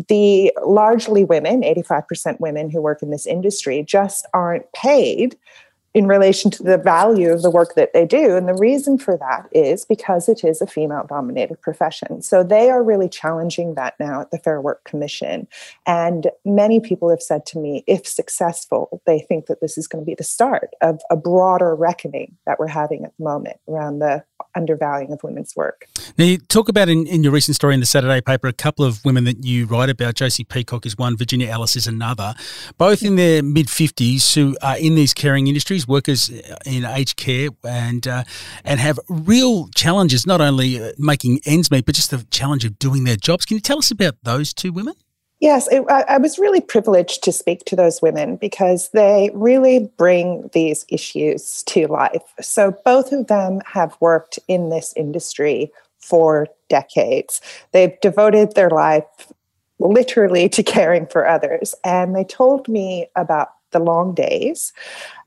the 0.08 0.52
largely 0.64 1.24
women, 1.24 1.62
85% 1.62 2.40
women 2.40 2.70
who 2.70 2.80
work 2.80 3.02
in 3.02 3.10
this 3.10 3.26
industry, 3.26 3.82
just 3.82 4.26
aren't 4.32 4.70
paid 4.72 5.36
in 5.94 6.06
relation 6.06 6.50
to 6.50 6.62
the 6.62 6.78
value 6.78 7.32
of 7.32 7.42
the 7.42 7.50
work 7.50 7.74
that 7.74 7.92
they 7.92 8.04
do. 8.04 8.36
And 8.36 8.46
the 8.46 8.54
reason 8.54 8.98
for 8.98 9.16
that 9.16 9.48
is 9.52 9.84
because 9.84 10.28
it 10.28 10.44
is 10.44 10.60
a 10.60 10.66
female 10.66 11.06
dominated 11.08 11.60
profession. 11.60 12.22
So 12.22 12.44
they 12.44 12.70
are 12.70 12.82
really 12.82 13.08
challenging 13.08 13.74
that 13.74 13.94
now 13.98 14.20
at 14.20 14.30
the 14.30 14.38
Fair 14.38 14.60
Work 14.60 14.84
Commission. 14.84 15.48
And 15.86 16.30
many 16.44 16.80
people 16.80 17.08
have 17.10 17.22
said 17.22 17.46
to 17.46 17.58
me, 17.58 17.84
if 17.86 18.06
successful, 18.06 19.00
they 19.06 19.20
think 19.20 19.46
that 19.46 19.60
this 19.60 19.78
is 19.78 19.88
going 19.88 20.04
to 20.04 20.06
be 20.06 20.14
the 20.14 20.24
start 20.24 20.70
of 20.82 21.00
a 21.10 21.16
broader 21.16 21.74
reckoning 21.74 22.36
that 22.46 22.58
we're 22.58 22.66
having 22.66 23.04
at 23.04 23.12
the 23.18 23.24
moment 23.24 23.56
around 23.66 23.98
the 23.98 24.24
undervaluing 24.54 25.12
of 25.12 25.22
women's 25.22 25.54
work. 25.56 25.86
Now, 26.16 26.24
you 26.24 26.38
talk 26.38 26.68
about 26.68 26.88
in, 26.88 27.06
in 27.06 27.22
your 27.22 27.32
recent 27.32 27.54
story 27.54 27.74
in 27.74 27.80
the 27.80 27.86
Saturday 27.86 28.20
paper 28.20 28.48
a 28.48 28.52
couple 28.52 28.84
of 28.84 29.04
women 29.04 29.24
that 29.24 29.44
you 29.44 29.66
write 29.66 29.90
about. 29.90 30.14
Josie 30.14 30.44
Peacock 30.44 30.86
is 30.86 30.96
one, 30.96 31.16
Virginia 31.16 31.48
Ellis 31.48 31.76
is 31.76 31.86
another, 31.86 32.34
both 32.76 33.02
in 33.02 33.16
their 33.16 33.42
mid 33.42 33.66
50s 33.66 34.34
who 34.34 34.56
are 34.62 34.78
in 34.78 34.94
these 34.94 35.14
caring 35.14 35.46
industries, 35.46 35.86
workers 35.86 36.28
in 36.64 36.84
aged 36.84 37.16
care, 37.16 37.48
and, 37.64 38.06
uh, 38.06 38.24
and 38.64 38.80
have 38.80 38.98
real 39.08 39.68
challenges, 39.68 40.26
not 40.26 40.40
only 40.40 40.80
uh, 40.82 40.92
making 40.98 41.40
ends 41.44 41.70
meet, 41.70 41.86
but 41.86 41.94
just 41.94 42.10
the 42.10 42.26
challenge 42.30 42.64
of 42.64 42.78
doing 42.78 43.04
their 43.04 43.16
jobs. 43.16 43.44
Can 43.44 43.56
you 43.56 43.60
tell 43.60 43.78
us 43.78 43.90
about 43.90 44.16
those 44.22 44.52
two 44.52 44.72
women? 44.72 44.94
Yes, 45.40 45.68
it, 45.68 45.84
I, 45.88 46.02
I, 46.02 46.18
was 46.18 46.38
really 46.38 46.60
privileged 46.60 47.22
to 47.22 47.32
speak 47.32 47.64
to 47.66 47.76
those 47.76 48.02
women 48.02 48.36
because 48.36 48.90
they 48.90 49.30
really 49.34 49.88
bring 49.96 50.50
these 50.52 50.84
issues 50.88 51.62
to 51.64 51.86
life. 51.86 52.34
So, 52.40 52.74
both 52.84 53.12
of 53.12 53.28
them 53.28 53.60
have 53.64 53.96
worked 54.00 54.40
in 54.48 54.70
this 54.70 54.92
industry 54.96 55.70
for 56.00 56.48
decades. 56.68 57.40
They've 57.72 57.98
devoted 58.00 58.54
their 58.54 58.70
life 58.70 59.04
literally 59.78 60.48
to 60.48 60.62
caring 60.62 61.06
for 61.06 61.26
others. 61.26 61.74
And 61.84 62.16
they 62.16 62.24
told 62.24 62.68
me 62.68 63.06
about 63.14 63.50
the 63.70 63.78
long 63.78 64.14
days. 64.14 64.72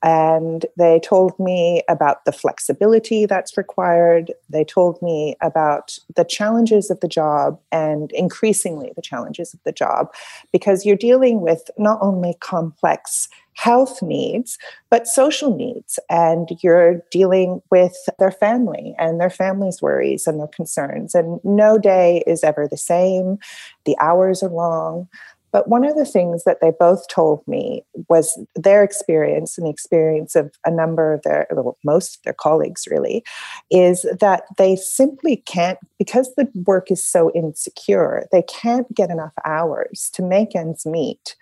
And 0.03 0.65
they 0.77 1.00
told 1.00 1.38
me 1.39 1.84
about 1.88 2.25
the 2.25 2.31
flexibility 2.31 3.25
that's 3.25 3.58
required. 3.58 4.34
They 4.50 4.63
told 4.63 5.01
me 5.01 5.36
about 5.41 5.98
the 6.15 6.24
challenges 6.24 6.89
of 6.89 7.00
the 7.01 7.08
job 7.08 7.60
and 7.72 8.12
increasingly 8.13 8.93
the 8.96 9.01
challenges 9.01 9.53
of 9.53 9.60
the 9.63 9.72
job 9.72 10.08
because 10.51 10.86
you're 10.86 10.96
dealing 10.96 11.41
with 11.41 11.70
not 11.77 12.00
only 12.01 12.36
complex 12.39 13.29
health 13.53 14.01
needs, 14.01 14.58
but 14.89 15.08
social 15.08 15.55
needs. 15.55 16.00
And 16.10 16.50
you're 16.62 17.03
dealing 17.12 17.62
with 17.70 17.96
their 18.17 18.31
family 18.31 18.96
and 18.98 19.20
their 19.20 19.29
family's 19.29 19.81
worries 19.81 20.25
and 20.25 20.39
their 20.39 20.48
concerns. 20.48 21.13
And 21.13 21.39
no 21.43 21.77
day 21.77 22.24
is 22.25 22.43
ever 22.43 22.67
the 22.67 22.77
same. 22.77 23.38
The 23.86 23.98
hours 24.00 24.41
are 24.41 24.50
long. 24.50 25.08
But 25.51 25.67
one 25.67 25.84
of 25.84 25.96
the 25.96 26.05
things 26.05 26.43
that 26.43 26.60
they 26.62 26.72
both 26.79 27.08
told 27.08 27.46
me 27.48 27.86
was 28.10 28.39
their 28.55 28.84
experience 28.84 29.58
and 29.58 29.67
the 29.67 29.72
experience 29.72 30.36
of 30.36 30.51
a 30.65 30.72
number 30.72 31.13
of 31.13 31.22
their, 31.24 31.48
well, 31.51 31.77
most 31.84 32.17
of 32.17 32.24
their 32.24 32.34
colleagues 32.34 32.88
really, 32.89 33.24
is 33.70 34.05
that 34.20 34.43
they 34.58 34.75
simply 34.75 35.38
can't, 35.38 35.79
because 35.98 36.34
the 36.36 36.48
work 36.65 36.89
is 36.89 37.03
so 37.03 37.31
insecure, 37.34 38.27
they 38.31 38.43
can't 38.43 38.93
get 38.93 39.10
enough 39.10 39.34
hours 39.46 40.10
to 40.13 40.24
make 40.24 40.55
ends 40.55 40.86
meet. 40.86 41.36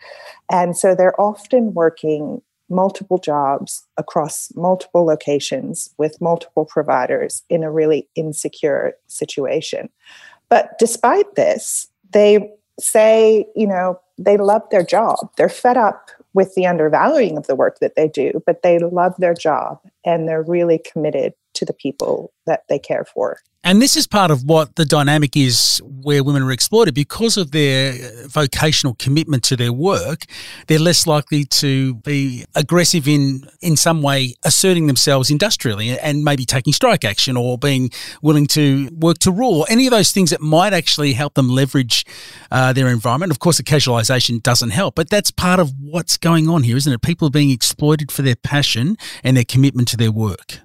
And 0.51 0.75
so 0.75 0.95
they're 0.95 1.19
often 1.19 1.73
working 1.73 2.41
multiple 2.69 3.17
jobs 3.17 3.87
across 3.97 4.51
multiple 4.55 5.03
locations 5.05 5.93
with 5.97 6.21
multiple 6.21 6.65
providers 6.65 7.43
in 7.49 7.63
a 7.63 7.71
really 7.71 8.07
insecure 8.15 8.93
situation. 9.07 9.89
But 10.49 10.77
despite 10.77 11.35
this, 11.35 11.87
they 12.11 12.51
say, 12.79 13.45
you 13.55 13.67
know, 13.67 13.99
they 14.17 14.37
love 14.37 14.63
their 14.71 14.83
job. 14.83 15.17
They're 15.37 15.49
fed 15.49 15.77
up 15.77 16.09
with 16.33 16.53
the 16.55 16.65
undervaluing 16.65 17.37
of 17.37 17.47
the 17.47 17.55
work 17.55 17.79
that 17.79 17.95
they 17.95 18.07
do, 18.07 18.41
but 18.45 18.61
they 18.61 18.79
love 18.79 19.13
their 19.17 19.33
job 19.33 19.79
and 20.05 20.27
they're 20.27 20.43
really 20.43 20.79
committed 20.91 21.33
to 21.59 21.65
the 21.65 21.73
people 21.73 22.33
that 22.45 22.63
they 22.69 22.79
care 22.79 23.05
for. 23.05 23.37
And 23.61 23.81
this 23.81 23.97
is 23.97 24.07
part 24.07 24.31
of 24.31 24.45
what 24.45 24.77
the 24.77 24.85
dynamic 24.85 25.35
is 25.35 25.81
where 25.83 26.23
women 26.23 26.41
are 26.43 26.51
exploited 26.51 26.95
because 26.95 27.35
of 27.35 27.51
their 27.51 27.93
vocational 28.25 28.95
commitment 28.95 29.43
to 29.43 29.57
their 29.57 29.73
work. 29.73 30.23
They're 30.67 30.79
less 30.79 31.05
likely 31.05 31.43
to 31.43 31.95
be 31.95 32.45
aggressive 32.55 33.05
in, 33.05 33.41
in 33.61 33.75
some 33.75 34.01
way, 34.01 34.35
asserting 34.45 34.87
themselves 34.87 35.29
industrially 35.29 35.99
and 35.99 36.23
maybe 36.23 36.45
taking 36.45 36.71
strike 36.71 37.03
action 37.03 37.35
or 37.35 37.57
being 37.57 37.89
willing 38.21 38.47
to 38.47 38.89
work 38.93 39.19
to 39.19 39.31
rule 39.31 39.59
or 39.59 39.65
any 39.69 39.87
of 39.87 39.91
those 39.91 40.13
things 40.13 40.29
that 40.29 40.39
might 40.39 40.71
actually 40.71 41.11
help 41.11 41.33
them 41.33 41.49
leverage 41.49 42.05
uh, 42.51 42.71
their 42.71 42.87
environment. 42.87 43.29
Of 43.29 43.39
course, 43.39 43.57
the 43.57 43.63
casualisation 43.63 44.41
doesn't 44.41 44.69
help, 44.69 44.95
but 44.95 45.09
that's 45.09 45.31
part 45.31 45.59
of 45.59 45.73
what's 45.81 46.15
going 46.15 46.47
on 46.47 46.63
here, 46.63 46.77
isn't 46.77 46.91
it? 46.91 47.01
People 47.01 47.27
are 47.27 47.31
being 47.31 47.51
exploited 47.51 48.09
for 48.09 48.21
their 48.21 48.37
passion 48.37 48.95
and 49.21 49.35
their 49.35 49.43
commitment 49.43 49.89
to 49.89 49.97
their 49.97 50.13
work. 50.13 50.61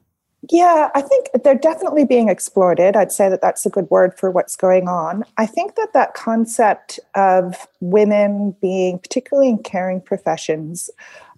Yeah, 0.50 0.90
I 0.94 1.00
think 1.00 1.28
they're 1.42 1.54
definitely 1.54 2.04
being 2.04 2.28
exploited. 2.28 2.96
I'd 2.96 3.12
say 3.12 3.28
that 3.28 3.40
that's 3.40 3.64
a 3.64 3.70
good 3.70 3.88
word 3.90 4.18
for 4.18 4.30
what's 4.30 4.56
going 4.56 4.88
on. 4.88 5.24
I 5.38 5.46
think 5.46 5.76
that 5.76 5.92
that 5.94 6.14
concept 6.14 6.98
of 7.14 7.66
women 7.80 8.56
being, 8.60 8.98
particularly 8.98 9.48
in 9.48 9.58
caring 9.58 10.00
professions, 10.00 10.90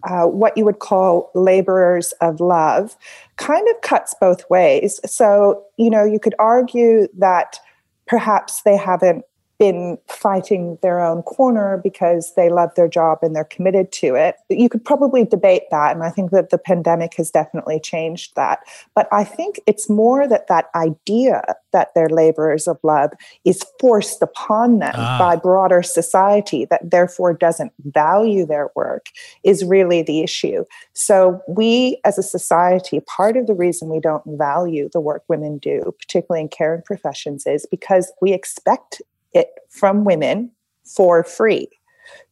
uh, 0.04 0.25
what 0.25 0.56
you 0.56 0.64
would 0.64 0.78
call 0.78 1.30
laborers 1.34 2.12
of 2.20 2.40
love, 2.40 2.96
kind 3.36 3.68
of 3.68 3.80
cuts 3.82 4.14
both 4.20 4.48
ways. 4.48 4.98
So, 5.04 5.64
you 5.76 5.90
know, 5.90 6.04
you 6.04 6.18
could 6.18 6.34
argue 6.38 7.08
that 7.18 7.58
perhaps 8.06 8.62
they 8.62 8.76
haven't 8.76 9.25
been 9.58 9.98
fighting 10.08 10.78
their 10.82 11.00
own 11.00 11.22
corner 11.22 11.80
because 11.82 12.34
they 12.34 12.50
love 12.50 12.75
their 12.75 12.88
job 12.88 13.18
and 13.22 13.34
they're 13.34 13.44
committed 13.44 13.90
to 13.92 14.14
it. 14.14 14.36
You 14.50 14.68
could 14.68 14.84
probably 14.84 15.25
debate 15.25 15.64
that. 15.70 15.94
And 15.94 16.04
I 16.04 16.10
think 16.10 16.30
that 16.30 16.50
the 16.50 16.58
pandemic 16.58 17.14
has 17.14 17.30
definitely 17.30 17.80
changed 17.80 18.34
that. 18.36 18.60
But 18.94 19.08
I 19.12 19.25
think 19.25 19.60
it's 19.66 19.88
more 19.88 20.28
that 20.28 20.48
that 20.48 20.66
idea 20.75 21.42
that 21.72 21.92
they're 21.94 22.08
laborers 22.08 22.66
of 22.68 22.78
love 22.82 23.10
is 23.44 23.62
forced 23.80 24.22
upon 24.22 24.78
them 24.78 24.94
ah. 24.94 25.18
by 25.18 25.36
broader 25.36 25.82
society 25.82 26.64
that 26.66 26.90
therefore 26.90 27.32
doesn't 27.32 27.72
value 27.84 28.46
their 28.46 28.70
work 28.75 29.06
is 29.42 29.64
really 29.64 30.02
the 30.02 30.22
issue. 30.22 30.64
So 30.94 31.40
we 31.48 32.00
as 32.04 32.18
a 32.18 32.22
society, 32.22 33.00
part 33.00 33.36
of 33.36 33.46
the 33.46 33.54
reason 33.54 33.88
we 33.88 34.00
don't 34.00 34.22
value 34.26 34.88
the 34.92 35.00
work 35.00 35.25
women 35.28 35.58
do, 35.58 35.94
particularly 35.98 36.42
in 36.42 36.48
caring 36.48 36.82
professions, 36.82 37.46
is 37.46 37.66
because 37.70 38.12
we 38.20 38.32
expect 38.32 39.02
it 39.36 39.50
from 39.68 40.04
women 40.04 40.50
for 40.84 41.22
free. 41.22 41.68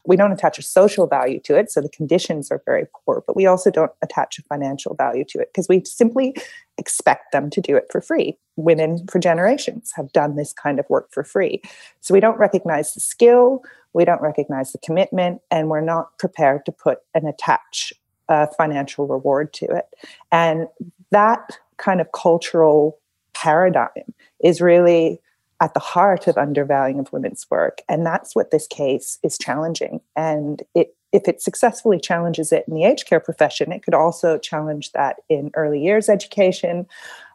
We 0.05 0.15
don't 0.15 0.31
attach 0.31 0.57
a 0.57 0.61
social 0.61 1.07
value 1.07 1.39
to 1.41 1.57
it, 1.57 1.71
so 1.71 1.81
the 1.81 1.89
conditions 1.89 2.51
are 2.51 2.61
very 2.65 2.85
poor, 3.05 3.23
but 3.25 3.35
we 3.35 3.45
also 3.45 3.71
don't 3.71 3.91
attach 4.01 4.39
a 4.39 4.43
financial 4.43 4.95
value 4.95 5.25
to 5.25 5.39
it 5.39 5.49
because 5.51 5.67
we 5.67 5.83
simply 5.83 6.35
expect 6.77 7.31
them 7.31 7.49
to 7.49 7.61
do 7.61 7.75
it 7.75 7.87
for 7.91 8.01
free. 8.01 8.37
Women 8.55 9.05
for 9.11 9.19
generations 9.19 9.91
have 9.95 10.11
done 10.13 10.35
this 10.35 10.53
kind 10.53 10.79
of 10.79 10.85
work 10.89 11.11
for 11.11 11.23
free. 11.23 11.61
So 12.01 12.13
we 12.13 12.19
don't 12.19 12.37
recognize 12.37 12.93
the 12.93 12.99
skill, 12.99 13.63
we 13.93 14.05
don't 14.05 14.21
recognize 14.21 14.71
the 14.71 14.77
commitment, 14.79 15.41
and 15.51 15.69
we're 15.69 15.81
not 15.81 16.17
prepared 16.19 16.65
to 16.65 16.71
put 16.71 16.99
and 17.13 17.27
attach 17.27 17.93
a 18.29 18.47
financial 18.53 19.07
reward 19.07 19.53
to 19.53 19.65
it. 19.65 19.85
And 20.31 20.67
that 21.11 21.59
kind 21.77 21.99
of 21.99 22.11
cultural 22.11 22.97
paradigm 23.33 24.13
is 24.43 24.61
really 24.61 25.19
at 25.61 25.73
the 25.73 25.79
heart 25.79 26.27
of 26.27 26.37
undervaluing 26.37 26.99
of 26.99 27.11
women's 27.13 27.45
work. 27.49 27.81
And 27.87 28.05
that's 28.05 28.35
what 28.35 28.51
this 28.51 28.67
case 28.67 29.17
is 29.23 29.37
challenging. 29.37 30.01
And 30.15 30.61
it, 30.73 30.95
if 31.13 31.27
it 31.27 31.41
successfully 31.41 31.99
challenges 31.99 32.51
it 32.51 32.65
in 32.67 32.73
the 32.73 32.83
aged 32.83 33.07
care 33.07 33.21
profession, 33.21 33.71
it 33.71 33.83
could 33.83 33.93
also 33.93 34.37
challenge 34.37 34.91
that 34.91 35.17
in 35.29 35.51
early 35.55 35.81
years 35.81 36.09
education, 36.09 36.85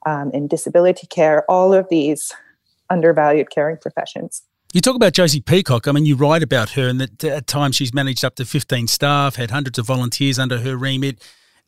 um, 0.04 0.30
in 0.32 0.48
disability 0.48 1.06
care, 1.06 1.50
all 1.50 1.72
of 1.72 1.88
these 1.88 2.32
undervalued 2.90 3.50
caring 3.50 3.78
professions. 3.78 4.42
You 4.72 4.80
talk 4.80 4.94
about 4.94 5.14
Josie 5.14 5.40
Peacock. 5.40 5.88
I 5.88 5.92
mean, 5.92 6.06
you 6.06 6.14
write 6.14 6.42
about 6.44 6.70
her, 6.70 6.86
and 6.88 7.00
that 7.00 7.24
at 7.24 7.46
times 7.48 7.74
she's 7.74 7.92
managed 7.92 8.24
up 8.24 8.36
to 8.36 8.44
15 8.44 8.86
staff, 8.86 9.34
had 9.34 9.50
hundreds 9.50 9.78
of 9.78 9.86
volunteers 9.86 10.38
under 10.38 10.58
her 10.58 10.76
remit 10.76 11.20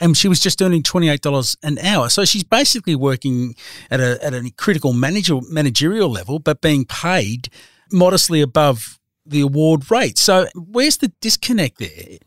and 0.03 0.17
she 0.17 0.27
was 0.27 0.41
just 0.41 0.61
earning 0.61 0.83
$28 0.83 1.57
an 1.63 1.79
hour. 1.79 2.09
So 2.11 2.25
she's 2.25 2.43
basically 2.43 2.97
working 2.97 3.55
at 3.89 4.01
a, 4.01 4.23
at 4.23 4.35
a 4.35 4.51
critical 4.57 4.93
manager, 4.93 5.39
managerial 5.49 6.11
level, 6.11 6.41
but 6.41 6.61
being 6.61 6.85
paid 6.85 7.49
modestly 7.93 8.41
above 8.41 8.99
the 9.25 9.41
award 9.41 9.91
rate. 9.91 10.19
So 10.19 10.49
where's 10.57 10.97
the 10.97 11.13
disconnect 11.21 11.79
there? 11.79 12.19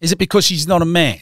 Is 0.00 0.12
it 0.12 0.18
because 0.18 0.44
she's 0.44 0.68
not 0.68 0.80
a 0.80 0.84
man? 0.84 1.18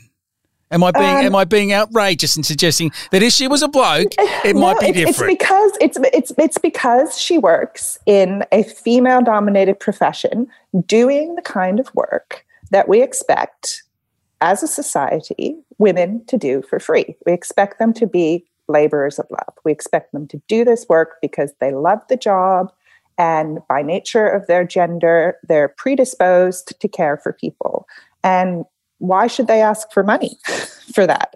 Am 0.70 0.84
I 0.84 0.90
being 0.90 1.04
um, 1.04 1.24
am 1.24 1.36
I 1.36 1.44
being 1.44 1.72
outrageous 1.72 2.36
in 2.36 2.42
suggesting 2.42 2.90
that 3.12 3.22
if 3.22 3.32
she 3.32 3.46
was 3.46 3.62
a 3.62 3.68
bloke, 3.68 4.12
it 4.18 4.56
no, 4.56 4.62
might 4.62 4.80
be 4.80 4.86
it's, 4.88 4.98
different? 4.98 5.32
It's 5.32 5.38
because 5.38 5.72
it's 5.80 5.98
it's 6.12 6.32
it's 6.36 6.58
because 6.58 7.16
she 7.16 7.38
works 7.38 8.00
in 8.04 8.44
a 8.50 8.64
female 8.64 9.22
dominated 9.22 9.78
profession, 9.78 10.48
doing 10.86 11.36
the 11.36 11.42
kind 11.42 11.78
of 11.78 11.94
work 11.94 12.44
that 12.72 12.88
we 12.88 13.00
expect 13.00 13.84
as 14.40 14.62
a 14.64 14.66
society, 14.66 15.56
women 15.78 16.24
to 16.26 16.36
do 16.36 16.62
for 16.62 16.78
free. 16.78 17.16
We 17.26 17.32
expect 17.32 17.78
them 17.78 17.92
to 17.94 18.06
be 18.06 18.44
laborers 18.68 19.18
of 19.18 19.26
love. 19.30 19.54
We 19.64 19.72
expect 19.72 20.12
them 20.12 20.26
to 20.28 20.40
do 20.48 20.64
this 20.64 20.86
work 20.88 21.16
because 21.22 21.52
they 21.60 21.72
love 21.72 22.00
the 22.08 22.16
job 22.16 22.72
and 23.18 23.60
by 23.68 23.82
nature 23.82 24.26
of 24.26 24.46
their 24.46 24.64
gender, 24.64 25.38
they're 25.48 25.68
predisposed 25.68 26.78
to 26.78 26.88
care 26.88 27.16
for 27.16 27.32
people. 27.32 27.86
And 28.22 28.64
why 28.98 29.26
should 29.26 29.46
they 29.46 29.62
ask 29.62 29.90
for 29.92 30.02
money 30.02 30.38
for 30.94 31.06
that? 31.06 31.34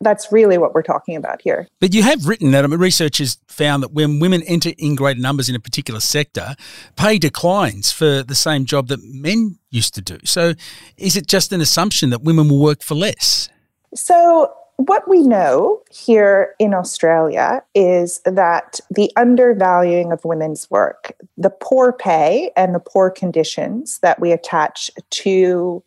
That's 0.00 0.32
really 0.32 0.58
what 0.58 0.74
we're 0.74 0.82
talking 0.82 1.16
about 1.16 1.42
here. 1.42 1.68
But 1.80 1.94
you 1.94 2.02
have 2.02 2.26
written 2.26 2.50
that 2.52 2.64
I 2.64 2.68
mean, 2.68 2.80
researchers 2.80 3.38
found 3.48 3.82
that 3.82 3.92
when 3.92 4.18
women 4.18 4.42
enter 4.46 4.70
in 4.78 4.94
greater 4.94 5.20
numbers 5.20 5.48
in 5.48 5.54
a 5.54 5.60
particular 5.60 6.00
sector, 6.00 6.56
pay 6.96 7.18
declines 7.18 7.92
for 7.92 8.22
the 8.22 8.34
same 8.34 8.64
job 8.64 8.88
that 8.88 9.00
men 9.02 9.58
used 9.70 9.94
to 9.94 10.00
do. 10.00 10.18
So 10.24 10.54
is 10.96 11.16
it 11.16 11.26
just 11.26 11.52
an 11.52 11.60
assumption 11.60 12.10
that 12.10 12.22
women 12.22 12.48
will 12.48 12.60
work 12.60 12.82
for 12.82 12.94
less? 12.94 13.48
So 13.94 14.52
what 14.76 15.06
we 15.08 15.22
know 15.22 15.82
here 15.90 16.54
in 16.58 16.72
Australia 16.72 17.62
is 17.74 18.20
that 18.24 18.80
the 18.90 19.12
undervaluing 19.16 20.10
of 20.10 20.24
women's 20.24 20.70
work, 20.70 21.12
the 21.36 21.50
poor 21.50 21.92
pay 21.92 22.50
and 22.56 22.74
the 22.74 22.80
poor 22.80 23.10
conditions 23.10 23.98
that 23.98 24.18
we 24.20 24.32
attach 24.32 24.90
to 25.10 25.82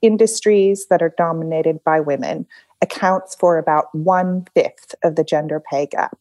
industries 0.00 0.86
that 0.86 1.02
are 1.02 1.14
dominated 1.18 1.84
by 1.84 2.00
women 2.00 2.46
accounts 2.82 3.34
for 3.34 3.58
about 3.58 3.94
one 3.94 4.46
fifth 4.54 4.94
of 5.02 5.16
the 5.16 5.24
gender 5.24 5.60
pay 5.60 5.86
gap. 5.86 6.18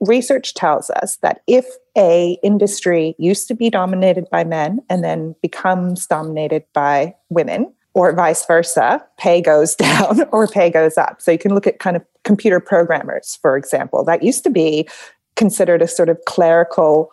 Research 0.00 0.54
tells 0.54 0.90
us 0.90 1.16
that 1.22 1.42
if 1.46 1.66
a 1.96 2.38
industry 2.42 3.16
used 3.18 3.48
to 3.48 3.54
be 3.54 3.68
dominated 3.68 4.28
by 4.30 4.44
men 4.44 4.80
and 4.88 5.02
then 5.02 5.34
becomes 5.42 6.06
dominated 6.06 6.64
by 6.72 7.14
women, 7.30 7.72
or 7.94 8.12
vice 8.14 8.46
versa, 8.46 9.04
pay 9.16 9.40
goes 9.40 9.74
down 9.74 10.22
or 10.30 10.46
pay 10.46 10.70
goes 10.70 10.96
up. 10.96 11.20
So 11.20 11.32
you 11.32 11.38
can 11.38 11.52
look 11.52 11.66
at 11.66 11.80
kind 11.80 11.96
of 11.96 12.04
computer 12.22 12.60
programmers, 12.60 13.38
for 13.42 13.56
example. 13.56 14.04
That 14.04 14.22
used 14.22 14.44
to 14.44 14.50
be 14.50 14.88
considered 15.34 15.82
a 15.82 15.88
sort 15.88 16.08
of 16.08 16.18
clerical 16.26 17.10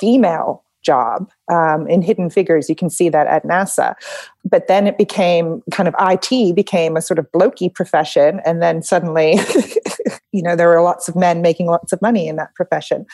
female 0.00 0.62
job 0.82 1.30
um, 1.52 1.86
in 1.88 2.02
hidden 2.02 2.30
figures 2.30 2.68
you 2.68 2.74
can 2.74 2.90
see 2.90 3.08
that 3.08 3.26
at 3.26 3.44
nasa. 3.44 3.94
But 4.44 4.68
then 4.68 4.86
it 4.86 4.96
became 4.96 5.62
kind 5.70 5.88
of 5.88 5.94
it 5.98 6.54
became 6.54 6.96
a 6.96 7.02
sort 7.02 7.18
of 7.18 7.30
blokey 7.32 7.72
profession 7.72 8.40
and 8.44 8.62
then 8.62 8.82
suddenly 8.82 9.38
you 10.32 10.42
know 10.42 10.56
there 10.56 10.68
were 10.68 10.80
lots 10.80 11.08
of 11.08 11.16
men 11.16 11.42
making 11.42 11.66
lots 11.66 11.92
of 11.92 12.00
money 12.00 12.28
in 12.28 12.36
that 12.36 12.54
profession. 12.54 13.06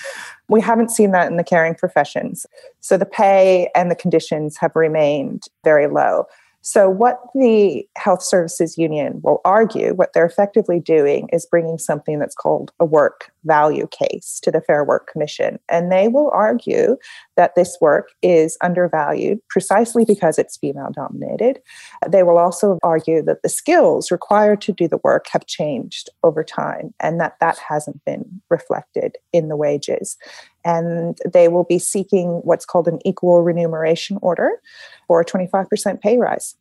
We 0.48 0.60
haven't 0.60 0.90
seen 0.90 1.12
that 1.12 1.30
in 1.30 1.36
the 1.36 1.44
caring 1.44 1.74
professions. 1.74 2.46
So 2.80 2.96
the 2.96 3.06
pay 3.06 3.70
and 3.74 3.90
the 3.90 3.96
conditions 3.96 4.56
have 4.58 4.72
remained 4.74 5.48
very 5.64 5.86
low 5.86 6.26
so, 6.66 6.88
what 6.88 7.20
the 7.34 7.86
Health 7.98 8.22
Services 8.22 8.78
Union 8.78 9.20
will 9.22 9.42
argue, 9.44 9.92
what 9.92 10.14
they're 10.14 10.24
effectively 10.24 10.80
doing 10.80 11.28
is 11.30 11.44
bringing 11.44 11.76
something 11.76 12.18
that's 12.18 12.34
called 12.34 12.72
a 12.80 12.86
work 12.86 13.30
value 13.44 13.86
case 13.88 14.40
to 14.42 14.50
the 14.50 14.62
Fair 14.62 14.82
Work 14.82 15.06
Commission. 15.06 15.58
And 15.68 15.92
they 15.92 16.08
will 16.08 16.30
argue 16.32 16.96
that 17.36 17.54
this 17.54 17.76
work 17.82 18.08
is 18.22 18.56
undervalued 18.62 19.40
precisely 19.50 20.06
because 20.06 20.38
it's 20.38 20.56
female 20.56 20.88
dominated. 20.90 21.60
They 22.08 22.22
will 22.22 22.38
also 22.38 22.78
argue 22.82 23.20
that 23.24 23.42
the 23.42 23.50
skills 23.50 24.10
required 24.10 24.62
to 24.62 24.72
do 24.72 24.88
the 24.88 25.00
work 25.04 25.26
have 25.32 25.44
changed 25.44 26.08
over 26.22 26.42
time 26.42 26.94
and 26.98 27.20
that 27.20 27.34
that 27.42 27.58
hasn't 27.58 28.02
been 28.06 28.40
reflected 28.48 29.16
in 29.34 29.48
the 29.48 29.56
wages. 29.56 30.16
And 30.64 31.18
they 31.30 31.48
will 31.48 31.64
be 31.64 31.78
seeking 31.78 32.40
what's 32.44 32.64
called 32.64 32.88
an 32.88 32.98
equal 33.04 33.42
remuneration 33.42 34.18
order 34.22 34.60
or 35.08 35.20
a 35.20 35.24
25% 35.24 36.00
pay 36.00 36.16
rise. 36.16 36.54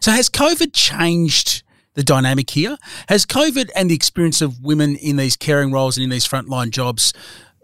So, 0.00 0.10
has 0.10 0.28
COVID 0.28 0.72
changed 0.72 1.62
the 1.94 2.02
dynamic 2.02 2.50
here? 2.50 2.76
Has 3.08 3.26
COVID 3.26 3.70
and 3.74 3.90
the 3.90 3.94
experience 3.94 4.40
of 4.40 4.62
women 4.62 4.96
in 4.96 5.16
these 5.16 5.36
caring 5.36 5.72
roles 5.72 5.96
and 5.96 6.04
in 6.04 6.10
these 6.10 6.26
frontline 6.26 6.70
jobs 6.70 7.12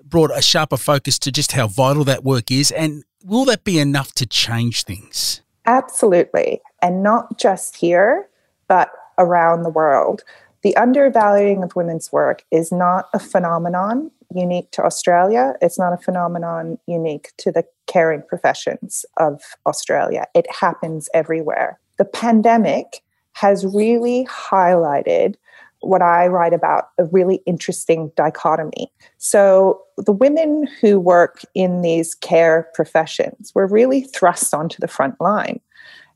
brought 0.05 0.37
a 0.37 0.43
sharper 0.43 0.77
focus 0.77 1.19
to 1.21 1.33
just 1.33 1.53
how 1.53 1.69
vital 1.69 2.05
that 2.05 2.25
work 2.25 2.51
is? 2.51 2.71
And 2.71 3.05
will 3.25 3.45
that 3.47 3.65
be 3.65 3.79
enough 3.79 4.13
to 4.15 4.27
change 4.27 4.85
things? 4.85 5.43
Absolutely. 5.67 6.61
And 6.81 7.03
not 7.03 7.39
just 7.39 7.77
here, 7.77 8.29
but 8.69 8.91
around 9.19 9.63
the 9.63 9.71
world. 9.71 10.23
the 10.63 10.77
undervaluing 10.77 11.65
of 11.65 11.75
women's 11.75 12.13
work 12.13 12.45
is 12.53 12.71
not 12.71 13.09
a 13.13 13.19
phenomenon 13.19 14.13
unique 14.35 14.71
to 14.73 14.83
Australia. 14.83 15.55
It's 15.61 15.79
not 15.79 15.93
a 15.93 15.97
phenomenon 15.97 16.79
unique 16.87 17.33
to 17.39 17.53
the 17.53 17.65
caring 17.87 18.23
professions 18.23 19.05
of 19.19 19.41
Australia. 19.67 20.27
It 20.35 20.47
happens 20.51 21.09
everywhere. 21.15 21.79
The 21.99 22.05
pandemic 22.05 23.03
has 23.33 23.65
really 23.65 24.27
highlighted 24.27 25.37
what 25.81 26.03
I 26.03 26.29
write 26.29 26.53
about 26.53 26.91
a 26.99 27.05
really 27.05 27.43
interesting 27.45 28.13
dichotomy. 28.17 28.93
So, 29.19 29.83
the 29.99 30.13
women 30.13 30.67
who 30.81 30.99
work 30.99 31.43
in 31.55 31.83
these 31.83 32.15
care 32.15 32.69
professions 32.75 33.53
were 33.55 33.67
really 33.67 34.03
thrust 34.03 34.55
onto 34.55 34.79
the 34.81 34.89
front 34.89 35.21
line. 35.21 35.61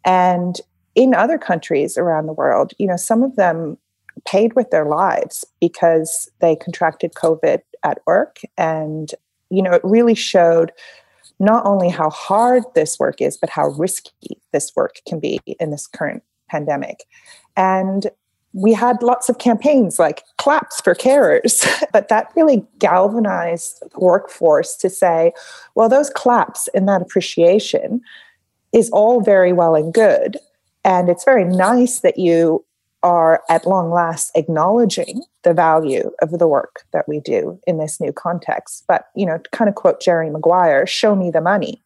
And 0.05 0.61
in 0.95 1.15
other 1.15 1.37
countries 1.37 1.99
around 1.99 2.27
the 2.27 2.33
world, 2.33 2.73
you 2.79 2.87
know, 2.87 2.97
some 2.97 3.23
of 3.23 3.37
them 3.37 3.77
paid 4.25 4.55
with 4.55 4.71
their 4.71 4.87
lives 4.87 5.45
because 5.61 6.31
they 6.41 6.57
contracted 6.57 7.15
COVID 7.15 7.61
at 7.87 8.01
work. 8.07 8.41
And, 8.59 9.11
you 9.49 9.63
know, 9.63 9.73
it 9.73 9.81
really 9.85 10.15
showed 10.15 10.73
not 11.39 11.65
only 11.65 11.89
how 11.89 12.11
hard 12.11 12.65
this 12.75 12.99
work 12.99 13.21
is, 13.21 13.37
but 13.37 13.51
how 13.51 13.69
risky 13.69 14.41
this 14.53 14.73
work 14.75 15.01
can 15.07 15.21
be 15.21 15.41
in 15.61 15.71
this 15.71 15.87
current 15.87 16.23
pandemic. 16.49 17.05
And 17.57 18.07
we 18.53 18.73
had 18.73 19.03
lots 19.03 19.29
of 19.29 19.39
campaigns 19.39 19.99
like 19.99 20.23
claps 20.39 20.81
for 20.81 20.95
carers, 20.95 21.67
but 21.93 22.09
that 22.09 22.33
really 22.37 22.65
galvanized 22.79 23.83
the 23.83 24.01
workforce 24.01 24.77
to 24.77 24.89
say, 24.89 25.33
well, 25.75 25.89
those 25.89 26.11
claps 26.11 26.69
and 26.69 26.89
that 26.89 27.03
appreciation 27.03 28.01
is 28.73 28.91
all 28.91 29.21
very 29.21 29.53
well 29.53 29.75
and 29.75 29.93
good. 29.93 30.39
And 30.85 31.09
it's 31.09 31.25
very 31.25 31.45
nice 31.45 32.01
that 32.01 32.19
you 32.19 32.65
are 33.03 33.43
at 33.49 33.67
long 33.67 33.91
last 33.91 34.31
acknowledging 34.35 35.23
the 35.43 35.55
value 35.55 36.11
of 36.23 36.31
the 36.39 36.49
work 36.49 36.85
that 36.93 37.09
we 37.09 37.21
do 37.21 37.61
in 37.67 37.79
this 37.79 38.01
new 38.01 38.13
context. 38.13 38.85
But, 38.89 39.09
you 39.15 39.27
know, 39.27 39.39
kind 39.53 39.69
of 39.69 39.75
quote 39.75 40.01
Jerry 40.01 40.31
Maguire, 40.31 40.87
show 40.87 41.15
me 41.15 41.31
the 41.31 41.41
money. 41.41 41.83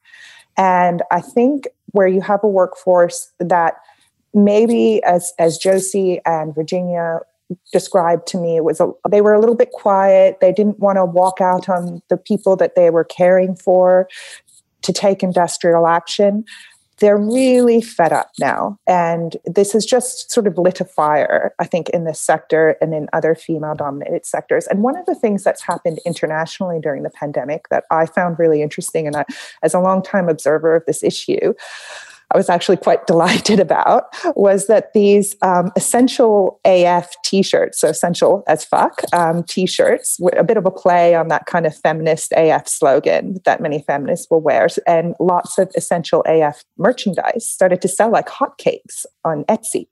And 0.57 1.03
I 1.11 1.21
think 1.21 1.69
where 1.93 2.09
you 2.09 2.21
have 2.21 2.43
a 2.43 2.49
workforce 2.49 3.31
that 3.39 3.75
maybe 4.35 5.03
as 5.05 5.33
as 5.39 5.59
Josie 5.59 6.21
and 6.25 6.55
Virginia 6.55 7.21
described 7.73 8.29
to 8.29 8.39
me 8.39 8.57
it 8.57 8.63
was 8.63 8.81
a, 8.81 8.89
they 9.09 9.21
were 9.21 9.35
a 9.35 9.41
little 9.41 9.57
bit 9.57 9.73
quiet 9.73 10.39
they 10.41 10.53
didn't 10.53 10.79
want 10.79 10.97
to 10.97 11.05
walk 11.05 11.41
out 11.41 11.69
on 11.69 12.01
the 12.09 12.17
people 12.17 12.55
that 12.55 12.77
they 12.77 12.91
were 12.91 13.03
caring 13.03 13.57
for 13.57 14.09
to 14.83 14.93
take 14.93 15.25
industrial 15.25 15.89
action 15.89 16.45
they're 17.01 17.19
really 17.19 17.81
fed 17.81 18.13
up 18.13 18.31
now. 18.39 18.79
And 18.87 19.37
this 19.45 19.73
has 19.73 19.85
just 19.85 20.31
sort 20.31 20.47
of 20.47 20.59
lit 20.59 20.81
a 20.81 20.85
fire, 20.85 21.55
I 21.59 21.65
think, 21.65 21.89
in 21.91 22.05
this 22.05 22.21
sector 22.21 22.77
and 22.81 22.95
in 22.95 23.09
other 23.13 23.35
female 23.35 23.75
dominated 23.75 24.27
sectors. 24.27 24.67
And 24.67 24.83
one 24.83 24.97
of 24.97 25.07
the 25.07 25.15
things 25.15 25.43
that's 25.43 25.63
happened 25.63 25.99
internationally 26.07 26.79
during 26.81 27.03
the 27.03 27.11
pandemic 27.11 27.69
that 27.71 27.85
I 27.91 28.07
found 28.07 28.39
really 28.39 28.63
interesting, 28.63 29.07
and 29.07 29.17
I, 29.17 29.25
as 29.63 29.75
a 29.75 29.81
longtime 29.81 30.29
observer 30.29 30.77
of 30.77 30.85
this 30.87 31.03
issue, 31.03 31.55
I 32.33 32.37
was 32.37 32.49
actually 32.49 32.77
quite 32.77 33.07
delighted 33.07 33.61
about 33.61 34.05
was 34.37 34.67
that 34.67 34.93
these 34.93 35.37
um, 35.43 35.73
essential 35.77 36.61
AF 36.65 37.11
t-shirts, 37.25 37.81
so 37.81 37.89
essential 37.89 38.45
as 38.47 38.65
fuck 38.65 39.03
um, 39.13 39.43
t-shirts, 39.45 40.19
a 40.37 40.45
bit 40.45 40.57
of 40.57 40.67
a 40.67 40.71
play 40.71 41.15
on 41.15 41.29
that 41.29 41.47
kind 41.47 41.67
of 41.67 41.77
feminist 41.77 42.33
AF 42.37 42.69
slogan 42.69 43.39
that 43.45 43.61
many 43.61 43.83
feminists 43.83 44.27
will 44.31 44.41
wear, 44.41 44.69
and 44.87 45.15
lots 45.19 45.59
of 45.59 45.71
essential 45.75 46.23
AF 46.27 46.65
merchandise 46.79 47.47
started 47.47 47.81
to 47.83 47.89
sell 47.89 48.11
like 48.11 48.29
hotcakes 48.29 49.07
on 49.25 49.45
Etsy, 49.45 49.87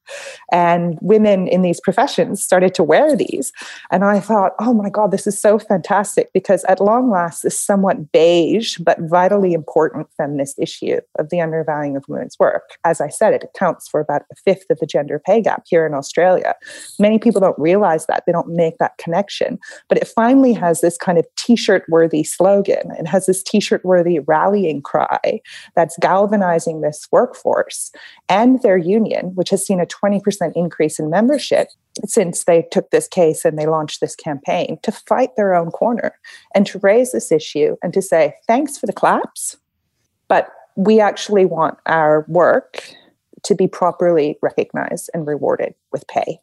and 0.53 0.99
women 1.01 1.49
in 1.49 1.63
these 1.63 1.81
professions 1.81 2.43
started 2.43 2.75
to 2.75 2.85
wear 2.85 3.17
these, 3.17 3.53
and 3.91 4.05
I 4.05 4.21
thought, 4.21 4.53
oh 4.61 4.73
my 4.73 4.91
god, 4.91 5.11
this 5.11 5.27
is 5.27 5.41
so 5.41 5.59
fantastic 5.59 6.31
because 6.33 6.65
at 6.65 6.81
long 6.81 7.11
last, 7.11 7.43
this 7.43 7.59
somewhat 7.59 8.13
beige 8.13 8.79
but 8.79 8.99
vitally 9.01 9.53
important 9.53 10.09
feminist 10.17 10.59
issue 10.59 11.01
of 11.19 11.31
the 11.31 11.41
undervaluing 11.41 11.97
of 11.97 12.05
women 12.09 12.28
women's 12.29 12.39
work. 12.39 12.79
As 12.85 13.01
I 13.01 13.09
said, 13.09 13.35
it 13.35 13.45
accounts 13.45 13.89
for 13.89 14.01
about 14.01 14.23
a 14.33 14.37
fifth 14.45 14.71
of 14.71 14.79
the 14.79 14.87
gender 14.87 15.21
pay 15.25 15.41
gap 15.41 15.65
here 15.67 15.87
in 15.87 15.95
Australia. 15.95 16.55
Many 16.99 17.19
people 17.19 17.41
don't 17.41 17.59
realize 17.59 18.07
that, 18.07 18.25
they 18.27 18.33
don't 18.33 18.49
make 18.49 18.79
that 18.79 18.99
connection. 18.99 19.59
But 19.89 19.99
it 19.99 20.09
finally 20.09 20.53
has 20.55 20.81
this 20.81 20.97
kind 20.97 21.19
of 21.19 21.27
t 21.37 21.57
shirt 21.57 21.85
worthy 21.89 22.25
slogan. 22.25 22.91
It 22.99 23.07
has 23.07 23.27
this 23.27 23.43
t 23.43 23.61
shirt 23.61 23.85
worthy 23.85 24.19
rallying 24.21 24.83
cry 24.83 25.41
that's 25.75 25.97
galvanizing 26.01 26.81
this 26.81 27.07
workforce 27.13 27.93
and 28.29 28.61
their 28.63 28.79
union, 28.79 29.33
which 29.35 29.51
has 29.51 29.67
seen 29.67 29.81
a 29.81 29.87
20% 29.87 30.53
increase 30.55 30.99
in 30.99 31.11
membership 31.11 31.69
since 32.07 32.45
they 32.45 32.67
took 32.71 32.91
this 32.91 33.09
case 33.09 33.45
and 33.45 33.59
they 33.59 33.67
launched 33.67 34.01
this 34.01 34.15
campaign 34.15 34.79
to 34.83 34.93
fight 34.93 35.31
their 35.37 35.55
own 35.55 35.71
corner 35.71 36.15
and 36.55 36.67
to 36.67 36.79
raise 36.79 37.13
this 37.13 37.33
issue 37.33 37.77
and 37.83 37.93
to 37.93 38.03
say, 38.03 38.35
thanks 38.47 38.79
for 38.79 38.87
the 38.87 38.93
claps, 38.93 39.57
but 40.29 40.51
we 40.79 41.01
actually 41.01 41.45
want 41.45 41.77
our 41.87 42.25
work 42.29 42.95
to 43.43 43.55
be 43.57 43.67
properly 43.67 44.39
recognized 44.41 45.11
and 45.13 45.27
rewarded 45.27 45.75
with 45.93 46.07
pay. 46.07 46.39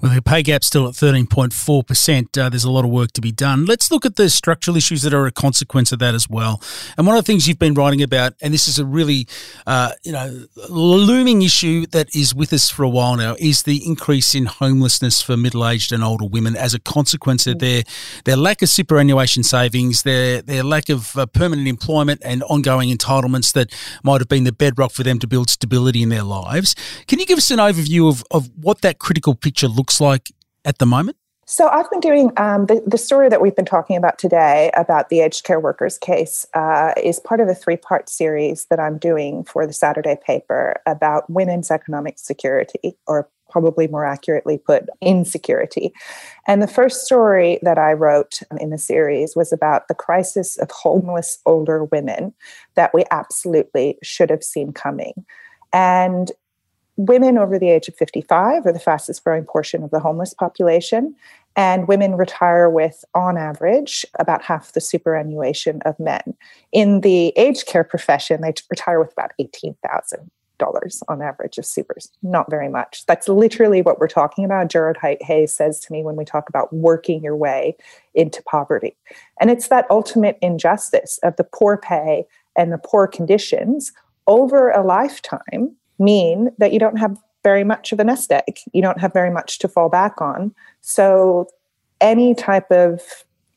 Well, 0.00 0.14
the 0.14 0.22
pay 0.22 0.42
gap 0.42 0.64
still 0.64 0.86
at 0.88 0.94
13.4%. 0.94 2.38
Uh, 2.38 2.48
there's 2.48 2.64
a 2.64 2.70
lot 2.70 2.84
of 2.84 2.90
work 2.90 3.12
to 3.12 3.20
be 3.20 3.32
done. 3.32 3.64
Let's 3.64 3.90
look 3.90 4.04
at 4.06 4.16
the 4.16 4.28
structural 4.30 4.76
issues 4.76 5.02
that 5.02 5.14
are 5.14 5.26
a 5.26 5.32
consequence 5.32 5.92
of 5.92 5.98
that 6.00 6.14
as 6.14 6.28
well. 6.28 6.62
And 6.96 7.06
one 7.06 7.16
of 7.16 7.24
the 7.24 7.26
things 7.26 7.46
you've 7.46 7.58
been 7.58 7.74
writing 7.74 8.02
about, 8.02 8.34
and 8.40 8.52
this 8.52 8.68
is 8.68 8.78
a 8.78 8.86
really, 8.86 9.26
uh, 9.66 9.92
you 10.02 10.12
know, 10.12 10.46
looming 10.68 11.42
issue 11.42 11.86
that 11.86 12.14
is 12.14 12.34
with 12.34 12.52
us 12.52 12.70
for 12.70 12.82
a 12.82 12.88
while 12.88 13.16
now, 13.16 13.36
is 13.38 13.62
the 13.62 13.84
increase 13.86 14.34
in 14.34 14.46
homelessness 14.46 15.20
for 15.20 15.36
middle-aged 15.36 15.92
and 15.92 16.02
older 16.02 16.26
women 16.26 16.56
as 16.56 16.74
a 16.74 16.78
consequence 16.78 17.46
of 17.46 17.58
their 17.58 17.82
their 18.24 18.36
lack 18.36 18.62
of 18.62 18.68
superannuation 18.68 19.42
savings, 19.42 20.02
their 20.02 20.42
their 20.42 20.62
lack 20.62 20.88
of 20.88 21.16
uh, 21.16 21.26
permanent 21.26 21.68
employment 21.68 22.20
and 22.24 22.42
ongoing 22.44 22.90
entitlements 22.90 23.52
that 23.52 23.72
might 24.02 24.20
have 24.20 24.28
been 24.28 24.44
the 24.44 24.52
bedrock 24.52 24.92
for 24.92 25.02
them 25.02 25.18
to 25.18 25.26
build 25.26 25.50
stability 25.50 26.02
in 26.02 26.08
their 26.08 26.22
lives. 26.22 26.74
Can 27.06 27.18
you 27.18 27.26
give 27.26 27.38
us 27.38 27.50
an 27.50 27.58
overview 27.58 28.08
of, 28.08 28.24
of 28.30 28.50
what 28.56 28.80
that 28.82 28.98
critical 28.98 29.34
picture 29.34 29.65
looks 29.70 30.00
like 30.00 30.32
at 30.64 30.78
the 30.78 30.86
moment? 30.86 31.16
So 31.48 31.68
I've 31.68 31.88
been 31.90 32.00
doing 32.00 32.32
um, 32.38 32.66
the, 32.66 32.82
the 32.84 32.98
story 32.98 33.28
that 33.28 33.40
we've 33.40 33.54
been 33.54 33.64
talking 33.64 33.96
about 33.96 34.18
today 34.18 34.72
about 34.74 35.10
the 35.10 35.20
aged 35.20 35.44
care 35.44 35.60
workers 35.60 35.96
case 35.96 36.44
uh, 36.54 36.92
is 37.00 37.20
part 37.20 37.38
of 37.40 37.46
a 37.46 37.54
three 37.54 37.76
part 37.76 38.08
series 38.08 38.66
that 38.66 38.80
I'm 38.80 38.98
doing 38.98 39.44
for 39.44 39.64
the 39.64 39.72
Saturday 39.72 40.18
paper 40.26 40.74
about 40.86 41.30
women's 41.30 41.70
economic 41.70 42.18
security, 42.18 42.96
or 43.06 43.28
probably 43.48 43.86
more 43.86 44.04
accurately 44.04 44.58
put, 44.58 44.88
insecurity. 45.00 45.92
And 46.48 46.60
the 46.60 46.66
first 46.66 47.06
story 47.06 47.60
that 47.62 47.78
I 47.78 47.92
wrote 47.92 48.40
in 48.58 48.70
the 48.70 48.78
series 48.78 49.36
was 49.36 49.52
about 49.52 49.86
the 49.86 49.94
crisis 49.94 50.58
of 50.58 50.72
homeless 50.72 51.38
older 51.46 51.84
women 51.84 52.34
that 52.74 52.92
we 52.92 53.04
absolutely 53.12 53.98
should 54.02 54.30
have 54.30 54.42
seen 54.42 54.72
coming. 54.72 55.24
And 55.72 56.32
women 56.96 57.38
over 57.38 57.58
the 57.58 57.70
age 57.70 57.88
of 57.88 57.94
55 57.94 58.66
are 58.66 58.72
the 58.72 58.78
fastest 58.78 59.22
growing 59.24 59.44
portion 59.44 59.82
of 59.82 59.90
the 59.90 60.00
homeless 60.00 60.34
population. 60.34 61.14
And 61.54 61.88
women 61.88 62.16
retire 62.16 62.68
with, 62.68 63.02
on 63.14 63.38
average, 63.38 64.04
about 64.18 64.42
half 64.42 64.72
the 64.72 64.80
superannuation 64.80 65.80
of 65.86 65.98
men. 65.98 66.34
In 66.70 67.00
the 67.00 67.32
aged 67.36 67.66
care 67.66 67.84
profession, 67.84 68.42
they 68.42 68.52
retire 68.70 69.00
with 69.00 69.12
about 69.12 69.32
18,000 69.38 70.30
dollars 70.58 71.02
on 71.08 71.20
average 71.20 71.58
of 71.58 71.66
supers 71.66 72.10
not 72.22 72.48
very 72.48 72.70
much 72.70 73.04
that's 73.04 73.28
literally 73.28 73.82
what 73.82 73.98
we're 73.98 74.08
talking 74.08 74.42
about 74.42 74.68
gerard 74.68 74.96
hayes 75.20 75.52
says 75.52 75.78
to 75.78 75.92
me 75.92 76.02
when 76.02 76.16
we 76.16 76.24
talk 76.24 76.48
about 76.48 76.72
working 76.72 77.22
your 77.22 77.36
way 77.36 77.76
into 78.14 78.42
poverty 78.44 78.96
and 79.38 79.50
it's 79.50 79.68
that 79.68 79.84
ultimate 79.90 80.38
injustice 80.40 81.18
of 81.22 81.36
the 81.36 81.44
poor 81.44 81.76
pay 81.76 82.24
and 82.56 82.72
the 82.72 82.78
poor 82.78 83.06
conditions 83.06 83.92
over 84.26 84.70
a 84.70 84.82
lifetime 84.82 85.76
mean 85.98 86.50
that 86.58 86.72
you 86.72 86.78
don't 86.78 86.98
have 86.98 87.16
very 87.42 87.64
much 87.64 87.92
of 87.92 88.00
a 88.00 88.04
nest 88.04 88.32
egg. 88.32 88.58
You 88.72 88.82
don't 88.82 88.98
have 88.98 89.12
very 89.12 89.30
much 89.30 89.60
to 89.60 89.68
fall 89.68 89.88
back 89.88 90.20
on. 90.20 90.52
So, 90.80 91.46
any 92.00 92.34
type 92.34 92.70
of 92.70 93.00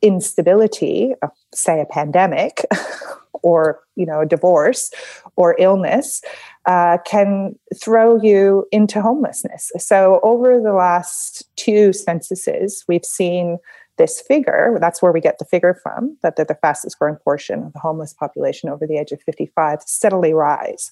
instability, 0.01 1.13
uh, 1.21 1.29
say 1.53 1.81
a 1.81 1.85
pandemic, 1.85 2.65
or 3.41 3.79
you 3.95 4.05
know 4.05 4.21
a 4.21 4.25
divorce 4.25 4.91
or 5.35 5.55
illness, 5.57 6.21
uh, 6.65 6.97
can 7.05 7.57
throw 7.81 8.21
you 8.21 8.65
into 8.71 9.01
homelessness. 9.01 9.71
So, 9.77 10.19
over 10.21 10.61
the 10.61 10.73
last 10.73 11.49
two 11.55 11.91
censuses, 11.91 12.85
we've 12.87 13.05
seen 13.05 13.57
this 13.97 14.21
figure. 14.21 14.77
That's 14.79 15.01
where 15.01 15.11
we 15.11 15.19
get 15.19 15.39
the 15.39 15.45
figure 15.45 15.73
from. 15.81 16.17
That 16.21 16.35
they're 16.35 16.45
the 16.45 16.55
fastest 16.55 16.99
growing 16.99 17.17
portion 17.17 17.63
of 17.63 17.73
the 17.73 17.79
homeless 17.79 18.13
population 18.13 18.69
over 18.69 18.85
the 18.85 18.97
age 18.97 19.11
of 19.11 19.21
55 19.23 19.81
steadily 19.81 20.33
rise. 20.33 20.91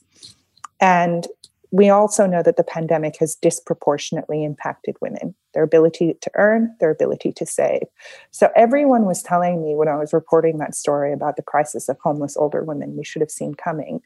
And 0.80 1.28
we 1.72 1.90
also 1.90 2.26
know 2.26 2.42
that 2.44 2.56
the 2.56 2.64
pandemic 2.64 3.18
has 3.18 3.36
disproportionately 3.36 4.44
impacted 4.44 4.96
women, 5.02 5.36
their 5.54 5.64
ability 5.64 6.16
to 6.22 6.32
earn, 6.36 6.74
their 6.80 6.92
ability 6.92 7.34
to 7.34 7.46
save. 7.46 7.84
So, 8.32 8.50
everyone 8.56 9.06
was 9.06 9.22
telling 9.22 9.64
me 9.64 9.76
when 9.76 9.88
I 9.88 9.96
was 9.96 10.14
reporting 10.14 10.58
that 10.58 10.76
story 10.76 11.12
about 11.12 11.36
the 11.36 11.42
crisis 11.42 11.90
of 11.90 11.98
homeless 12.00 12.38
older 12.38 12.64
women 12.64 12.96
we 12.96 13.04
should 13.04 13.22
have 13.22 13.32
seen 13.32 13.54
coming, 13.54 14.02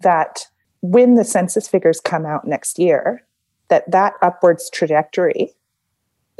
that 0.00 0.46
when 0.82 1.14
the 1.14 1.24
census 1.24 1.68
figures 1.68 2.00
come 2.00 2.26
out 2.26 2.46
next 2.46 2.78
year, 2.78 3.24
that 3.68 3.90
that 3.90 4.14
upwards 4.22 4.68
trajectory 4.70 5.54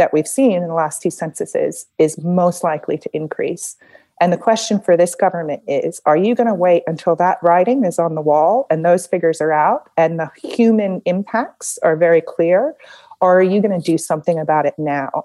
that 0.00 0.12
we've 0.14 0.26
seen 0.26 0.62
in 0.62 0.68
the 0.68 0.74
last 0.74 1.02
two 1.02 1.10
censuses 1.10 1.86
is 1.98 2.16
most 2.22 2.64
likely 2.64 2.96
to 2.96 3.10
increase. 3.14 3.76
And 4.20 4.32
the 4.32 4.38
question 4.38 4.78
for 4.78 4.96
this 4.98 5.14
government 5.14 5.62
is 5.66 6.00
are 6.04 6.16
you 6.16 6.34
going 6.34 6.46
to 6.46 6.54
wait 6.54 6.82
until 6.86 7.16
that 7.16 7.38
writing 7.42 7.84
is 7.84 7.98
on 7.98 8.14
the 8.14 8.20
wall 8.20 8.66
and 8.70 8.84
those 8.84 9.06
figures 9.06 9.40
are 9.40 9.52
out 9.52 9.88
and 9.96 10.20
the 10.20 10.30
human 10.36 11.00
impacts 11.06 11.78
are 11.78 11.96
very 11.96 12.20
clear? 12.20 12.74
Or 13.22 13.38
are 13.38 13.42
you 13.42 13.62
going 13.62 13.78
to 13.78 13.84
do 13.84 13.96
something 13.96 14.38
about 14.38 14.66
it 14.66 14.74
now 14.78 15.24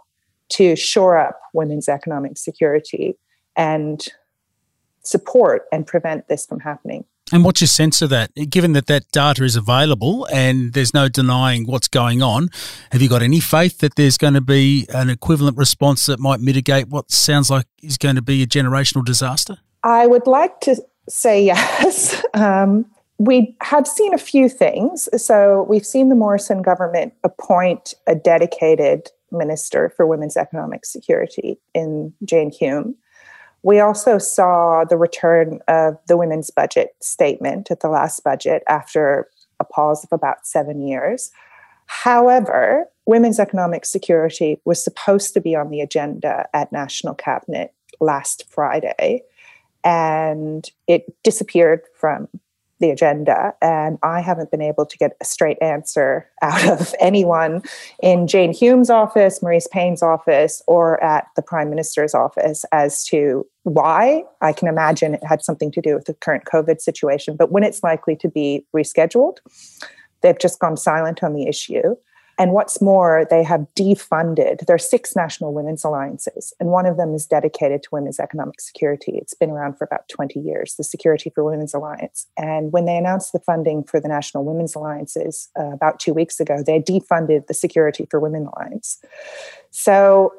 to 0.49 0.75
shore 0.75 1.17
up 1.17 1.39
women's 1.53 1.89
economic 1.89 2.37
security 2.37 3.17
and 3.57 4.05
support 5.01 5.65
and 5.71 5.85
prevent 5.85 6.29
this 6.29 6.45
from 6.45 6.61
happening? 6.61 7.05
And 7.31 7.43
what's 7.43 7.59
your 7.59 7.67
sense 7.67 8.03
of 8.03 8.11
that? 8.11 8.31
Given 8.49 8.73
that 8.73 8.85
that 8.85 9.09
data 9.11 9.43
is 9.43 9.55
available 9.55 10.27
and 10.31 10.73
there's 10.73 10.93
no 10.93 11.09
denying 11.09 11.65
what's 11.65 11.87
going 11.87 12.21
on, 12.21 12.49
have 12.91 13.01
you 13.01 13.09
got 13.09 13.23
any 13.23 13.39
faith 13.39 13.79
that 13.79 13.95
there's 13.95 14.17
going 14.17 14.35
to 14.35 14.41
be 14.41 14.85
an 14.89 15.09
equivalent 15.09 15.57
response 15.57 16.05
that 16.05 16.19
might 16.19 16.39
mitigate 16.39 16.89
what 16.89 17.11
sounds 17.11 17.49
like 17.49 17.65
is 17.81 17.97
going 17.97 18.15
to 18.15 18.21
be 18.21 18.43
a 18.43 18.47
generational 18.47 19.03
disaster? 19.03 19.57
I 19.83 20.05
would 20.05 20.27
like 20.27 20.59
to 20.61 20.75
say 21.09 21.43
yes. 21.45 22.23
Um, 22.35 22.85
we 23.17 23.55
have 23.61 23.87
seen 23.87 24.13
a 24.13 24.19
few 24.19 24.47
things. 24.49 25.09
So 25.17 25.65
we've 25.69 25.85
seen 25.85 26.09
the 26.09 26.15
Morrison 26.15 26.61
government 26.61 27.13
appoint 27.23 27.93
a 28.05 28.13
dedicated 28.13 29.09
minister 29.31 29.91
for 29.95 30.05
women's 30.05 30.37
economic 30.37 30.85
security 30.85 31.57
in 31.73 32.13
Jane 32.23 32.51
Hume. 32.51 32.95
We 33.65 33.79
also 33.79 34.19
saw 34.19 34.83
the 34.85 34.95
return 34.95 35.59
of 35.67 35.97
the 36.07 36.17
women's 36.17 36.51
budget 36.51 36.95
statement 37.01 37.71
at 37.71 37.79
the 37.79 37.89
last 37.89 38.23
budget 38.23 38.61
after 38.67 39.27
a 39.59 39.63
pause 39.63 40.03
of 40.03 40.13
about 40.13 40.45
seven 40.45 40.87
years. 40.87 41.31
However, 41.87 42.85
women's 43.07 43.39
economic 43.39 43.85
security 43.85 44.61
was 44.65 44.83
supposed 44.83 45.33
to 45.33 45.41
be 45.41 45.55
on 45.55 45.71
the 45.71 45.81
agenda 45.81 46.47
at 46.53 46.71
National 46.71 47.15
Cabinet 47.15 47.73
last 47.99 48.45
Friday, 48.47 49.23
and 49.83 50.69
it 50.85 51.15
disappeared 51.23 51.81
from 51.95 52.27
the 52.79 52.91
agenda. 52.91 53.55
And 53.63 53.97
I 54.03 54.21
haven't 54.21 54.51
been 54.51 54.61
able 54.61 54.85
to 54.85 54.97
get 54.99 55.17
a 55.19 55.25
straight 55.25 55.57
answer 55.59 56.29
out 56.43 56.69
of 56.69 56.93
anyone 56.99 57.63
in 57.99 58.27
Jane 58.27 58.53
Hume's 58.53 58.91
office, 58.91 59.39
Marise 59.39 59.69
Payne's 59.71 60.03
office, 60.03 60.61
or 60.67 61.03
at 61.03 61.29
the 61.35 61.41
Prime 61.41 61.71
Minister's 61.71 62.13
office 62.13 62.63
as 62.71 63.03
to 63.05 63.47
why. 63.65 64.23
I 64.41 64.53
can 64.53 64.67
imagine 64.67 65.15
it 65.15 65.23
had 65.23 65.43
something 65.43 65.71
to 65.71 65.81
do 65.81 65.95
with 65.95 66.05
the 66.05 66.13
current 66.13 66.45
COVID 66.45 66.79
situation, 66.79 67.35
but 67.35 67.51
when 67.51 67.63
it's 67.63 67.83
likely 67.83 68.15
to 68.17 68.29
be 68.29 68.65
rescheduled, 68.75 69.37
they've 70.21 70.37
just 70.37 70.59
gone 70.59 70.77
silent 70.77 71.23
on 71.23 71.33
the 71.33 71.47
issue. 71.47 71.95
And 72.37 72.51
what's 72.51 72.81
more, 72.81 73.25
they 73.29 73.43
have 73.43 73.65
defunded. 73.75 74.65
There 74.65 74.75
are 74.75 74.77
six 74.77 75.15
national 75.15 75.53
women's 75.53 75.83
alliances, 75.83 76.53
and 76.59 76.69
one 76.69 76.85
of 76.85 76.97
them 76.97 77.15
is 77.15 77.25
dedicated 77.25 77.81
to 77.83 77.89
women's 77.93 78.19
economic 78.19 78.59
security. 78.59 79.13
It's 79.15 79.33
been 79.33 79.49
around 79.49 79.77
for 79.77 79.85
about 79.85 80.07
20 80.09 80.39
years, 80.41 80.75
the 80.75 80.83
Security 80.83 81.31
for 81.33 81.43
Women's 81.43 81.73
Alliance. 81.73 82.27
And 82.37 82.71
when 82.71 82.85
they 82.85 82.97
announced 82.97 83.31
the 83.31 83.39
funding 83.39 83.83
for 83.83 83.99
the 84.01 84.09
National 84.09 84.43
Women's 84.43 84.75
Alliances 84.75 85.49
uh, 85.57 85.71
about 85.71 85.99
two 85.99 86.13
weeks 86.13 86.39
ago, 86.39 86.61
they 86.63 86.81
defunded 86.81 87.47
the 87.47 87.53
Security 87.53 88.05
for 88.11 88.19
Women 88.19 88.47
Alliance. 88.47 89.01
So 89.71 90.33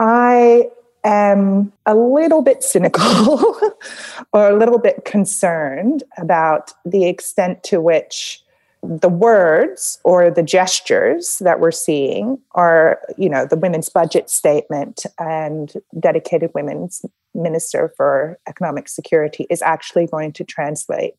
I 0.00 0.70
am 1.04 1.72
a 1.86 1.94
little 1.94 2.42
bit 2.42 2.62
cynical 2.62 3.56
or 4.32 4.48
a 4.48 4.56
little 4.56 4.78
bit 4.78 5.04
concerned 5.04 6.02
about 6.16 6.72
the 6.84 7.06
extent 7.06 7.62
to 7.64 7.80
which 7.80 8.42
the 8.82 9.08
words 9.08 9.98
or 10.04 10.30
the 10.30 10.42
gestures 10.42 11.38
that 11.40 11.60
we're 11.60 11.72
seeing 11.72 12.38
are, 12.52 13.00
you 13.16 13.28
know, 13.28 13.44
the 13.44 13.56
women's 13.56 13.88
budget 13.88 14.30
statement 14.30 15.04
and 15.18 15.74
dedicated 15.98 16.50
women's 16.54 17.04
minister 17.34 17.92
for 17.96 18.38
economic 18.46 18.88
security 18.88 19.46
is 19.50 19.62
actually 19.62 20.06
going 20.06 20.32
to 20.32 20.44
translate 20.44 21.14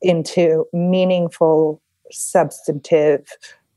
into 0.00 0.66
meaningful, 0.72 1.80
substantive 2.10 3.28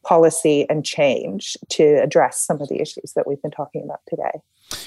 policy 0.03 0.69
and 0.69 0.85
change 0.85 1.57
to 1.69 2.01
address 2.01 2.39
some 2.39 2.61
of 2.61 2.69
the 2.69 2.79
issues 2.81 3.13
that 3.15 3.27
we've 3.27 3.41
been 3.41 3.51
talking 3.51 3.83
about 3.83 4.01
today. 4.07 4.41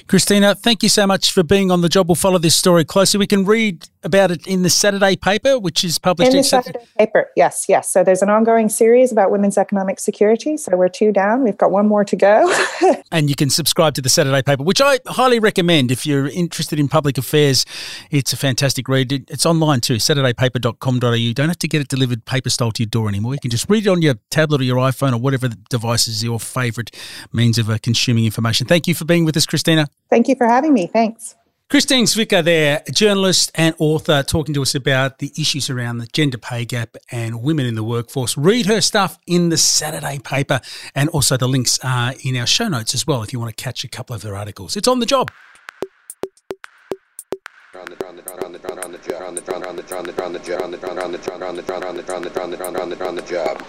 Christina, 0.09 0.55
thank 0.55 0.83
you 0.83 0.89
so 0.89 1.07
much 1.07 1.33
for 1.33 1.43
being 1.43 1.71
on 1.71 1.83
the 1.83 1.89
job. 1.89 2.09
We'll 2.09 2.17
follow 2.17 2.39
this 2.39 2.57
story 2.57 2.85
closely. 2.85 3.19
We 3.19 3.27
can 3.27 3.45
read 3.45 3.89
about 4.03 4.31
it 4.31 4.47
in 4.47 4.63
the 4.63 4.71
Saturday 4.71 5.17
paper, 5.17 5.59
which 5.59 5.85
is 5.85 5.99
published 5.99 6.31
in 6.31 6.39
the 6.39 6.43
Saturday 6.43 6.81
paper. 6.99 7.31
Yes, 7.37 7.67
yes. 7.69 7.93
So 7.93 8.03
there's 8.03 8.23
an 8.23 8.31
ongoing 8.31 8.69
series 8.69 9.13
about 9.13 9.31
women's 9.31 9.59
economic 9.59 10.01
security. 10.01 10.57
So 10.57 10.77
we're 10.77 10.89
two 10.89 11.13
down. 11.13 11.45
We've 11.45 11.57
got 11.57 11.71
one 11.71 11.87
more 11.87 12.05
to 12.05 12.17
go. 12.17 12.53
and 13.13 13.29
you 13.29 13.37
can 13.37 13.51
subscribe 13.51 13.95
to 13.95 14.03
the 14.03 14.09
Saturday 14.09 14.43
paper, 14.43 14.63
which 14.63 14.81
I 14.81 14.99
highly 15.07 15.39
recommend 15.39 15.91
if 15.91 16.07
you're 16.07 16.29
interested 16.29 16.81
in 16.81 16.89
public 16.89 17.19
affairs. 17.19 17.65
It's 18.11 18.33
a 18.33 18.37
fantastic 18.37 18.89
read. 18.89 19.13
It's 19.13 19.47
online 19.47 19.81
too, 19.81 19.97
saturdaypaper.com.au. 19.97 21.13
You 21.13 21.35
don't 21.35 21.49
have 21.49 21.59
to 21.59 21.69
get 21.69 21.81
it 21.81 21.89
delivered 21.89 22.25
paper 22.25 22.51
style 22.51 22.73
to 22.73 22.83
your 22.83 22.89
door 22.89 23.09
anymore. 23.09 23.35
You 23.35 23.41
can 23.41 23.51
just 23.51 23.69
read 23.69 23.87
it 23.87 23.91
on 23.91 24.03
your 24.03 24.15
tablet 24.31 24.61
or 24.61 24.65
your 24.65 24.77
iPhone 24.77 25.13
or 25.13 25.19
whatever 25.19 25.49
device 25.49 26.09
is 26.09 26.25
your 26.25 26.41
favourite 26.41 26.91
means 27.33 27.59
of 27.59 27.69
uh, 27.69 27.79
consuming 27.83 28.25
information. 28.25 28.67
Thank 28.67 28.89
you 28.89 28.95
for 28.95 29.05
being 29.05 29.25
with 29.25 29.37
us, 29.37 29.47
Christina. 29.47 29.68
Thank 30.11 30.29
you 30.29 30.37
for 30.37 30.47
having 30.47 30.73
me. 30.73 30.87
Thanks. 30.87 31.35
Kristine 31.71 32.05
Ziwica 32.05 32.43
there, 32.43 32.83
journalist 32.91 33.51
and 33.55 33.75
author, 33.79 34.23
talking 34.23 34.55
to 34.55 34.63
us 34.63 34.75
about 34.75 35.19
the 35.19 35.31
issues 35.39 35.69
around 35.69 35.99
the 35.99 36.07
gender 36.07 36.39
pay 36.39 36.65
gap 36.65 36.97
and 37.13 37.43
women 37.43 37.67
in 37.67 37.75
the 37.75 37.85
workforce. 37.85 38.39
Read 38.39 38.65
her 38.65 38.81
stuff 38.81 39.19
in 39.27 39.51
the 39.51 39.59
Saturday 39.59 40.19
paper, 40.19 40.63
and 40.95 41.11
also 41.11 41.37
the 41.37 41.47
links 41.47 41.79
are 41.85 42.15
in 42.25 42.39
our 42.39 42.47
show 42.47 42.69
notes 42.69 42.95
as 42.95 43.07
well 43.07 43.23
if 43.23 43.35
you 43.35 43.39
want 43.39 43.55
to 43.55 43.63
catch 43.63 43.85
a 43.85 43.89
couple 43.89 44.17
of 44.17 44.23
her 44.23 44.35
articles. 44.35 44.79
It's 44.79 44.89
on 44.89 45.01
the 45.01 45.05
job. 45.05 45.31
On 47.75 47.85
the 53.15 53.23
job. 53.23 53.63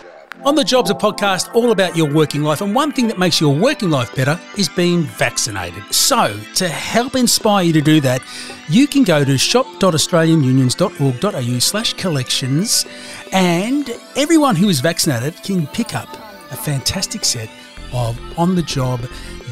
On 0.45 0.56
the 0.56 0.63
Job's 0.63 0.89
a 0.89 0.93
podcast 0.93 1.54
all 1.54 1.71
about 1.71 1.97
your 1.97 2.10
working 2.10 2.43
life, 2.43 2.62
and 2.62 2.73
one 2.73 2.93
thing 2.93 3.10
that 3.10 3.19
makes 3.19 3.41
your 3.41 3.54
working 3.54 3.89
life 3.89 4.15
better 4.15 4.39
is 4.58 4.69
being 4.69 5.04
vaccinated. 5.04 5.84
So, 5.93 6.39
to 6.56 6.69
help 6.69 7.15
inspire 7.15 7.65
you 7.65 7.73
to 7.73 7.82
do 7.82 7.99
that, 8.02 8.21
you 8.69 8.88
can 8.88 9.04
go 9.04 9.25
to 9.25 9.38
shop.australianunions.org.au 9.38 11.60
slash 11.60 11.93
collections, 11.93 12.86
and 13.34 13.91
everyone 14.15 14.56
who 14.56 14.69
is 14.69 14.80
vaccinated 14.80 15.36
can 15.43 15.67
pick 15.67 15.93
up 15.93 16.08
a 16.52 16.56
fantastic 16.56 17.25
set 17.25 17.49
of 17.91 18.17
on 18.39 18.56
the 18.56 18.63
job 18.63 19.02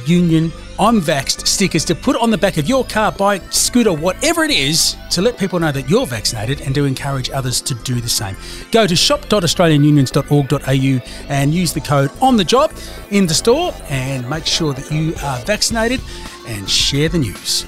union 0.07 0.51
I'm 0.79 1.01
vaxxed 1.01 1.47
stickers 1.47 1.83
to 1.85 1.95
put 1.95 2.15
on 2.17 2.29
the 2.29 2.37
back 2.37 2.57
of 2.57 2.69
your 2.69 2.85
car, 2.85 3.11
bike, 3.11 3.41
scooter, 3.51 3.91
whatever 3.91 4.43
it 4.43 4.51
is, 4.51 4.95
to 5.09 5.23
let 5.23 5.39
people 5.39 5.59
know 5.59 5.71
that 5.71 5.89
you're 5.89 6.05
vaccinated 6.05 6.61
and 6.61 6.75
to 6.75 6.85
encourage 6.85 7.31
others 7.31 7.61
to 7.61 7.73
do 7.73 7.99
the 7.99 8.09
same. 8.09 8.37
Go 8.71 8.85
to 8.85 8.95
shop.australianunions.org.au 8.95 11.01
and 11.29 11.53
use 11.53 11.73
the 11.73 11.81
code 11.81 12.11
on 12.21 12.37
the 12.37 12.43
job 12.43 12.71
in 13.09 13.25
the 13.25 13.33
store 13.33 13.73
and 13.89 14.29
make 14.29 14.45
sure 14.45 14.73
that 14.73 14.91
you 14.91 15.15
are 15.23 15.39
vaccinated 15.39 15.99
and 16.47 16.69
share 16.69 17.09
the 17.09 17.17
news. 17.17 17.65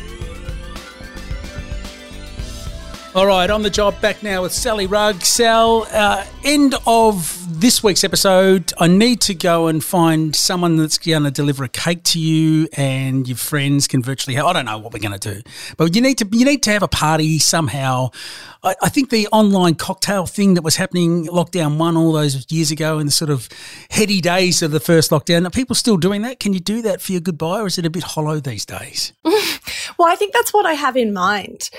All 3.15 3.25
right, 3.25 3.49
on 3.49 3.63
the 3.63 3.71
job 3.71 3.99
back 4.01 4.21
now 4.21 4.43
with 4.43 4.53
Sally 4.53 4.85
Rugg. 4.85 5.23
Sal, 5.23 5.87
uh, 5.91 6.23
end 6.43 6.75
of 6.85 7.48
this 7.59 7.83
week's 7.83 8.05
episode. 8.05 8.71
I 8.77 8.87
need 8.87 9.19
to 9.21 9.33
go 9.33 9.67
and 9.67 9.83
find 9.83 10.33
someone 10.33 10.77
that's 10.77 10.97
going 10.97 11.23
to 11.23 11.31
deliver 11.31 11.65
a 11.65 11.69
cake 11.69 12.03
to 12.05 12.19
you, 12.19 12.69
and 12.73 13.27
your 13.27 13.35
friends 13.35 13.85
can 13.85 14.01
virtually. 14.01 14.35
Have, 14.35 14.45
I 14.45 14.53
don't 14.53 14.65
know 14.65 14.77
what 14.77 14.93
we're 14.93 14.99
going 14.99 15.19
to 15.19 15.33
do, 15.35 15.41
but 15.75 15.93
you 15.93 16.01
need 16.01 16.17
to 16.19 16.27
you 16.31 16.45
need 16.45 16.63
to 16.63 16.71
have 16.71 16.83
a 16.83 16.87
party 16.87 17.37
somehow. 17.37 18.11
I, 18.63 18.75
I, 18.81 18.89
think 18.89 19.09
the 19.09 19.27
online 19.27 19.75
cocktail 19.75 20.25
thing 20.25 20.53
that 20.53 20.63
was 20.63 20.77
happening 20.77 21.27
lockdown 21.27 21.77
one 21.77 21.95
all 21.97 22.11
those 22.11 22.49
years 22.51 22.71
ago 22.71 22.99
in 22.99 23.05
the 23.05 23.11
sort 23.11 23.29
of 23.29 23.49
heady 23.89 24.21
days 24.21 24.61
of 24.61 24.71
the 24.71 24.79
first 24.79 25.11
lockdown. 25.11 25.45
Are 25.45 25.49
people 25.49 25.75
still 25.75 25.97
doing 25.97 26.21
that? 26.21 26.39
Can 26.39 26.53
you 26.53 26.59
do 26.59 26.81
that 26.83 27.01
for 27.01 27.11
your 27.11 27.21
goodbye, 27.21 27.59
or 27.61 27.67
is 27.67 27.77
it 27.77 27.85
a 27.85 27.89
bit 27.89 28.03
hollow 28.03 28.39
these 28.39 28.65
days? 28.65 29.11
well, 29.23 30.07
I 30.07 30.15
think 30.15 30.33
that's 30.33 30.53
what 30.53 30.65
I 30.65 30.73
have 30.73 30.95
in 30.95 31.13
mind 31.13 31.69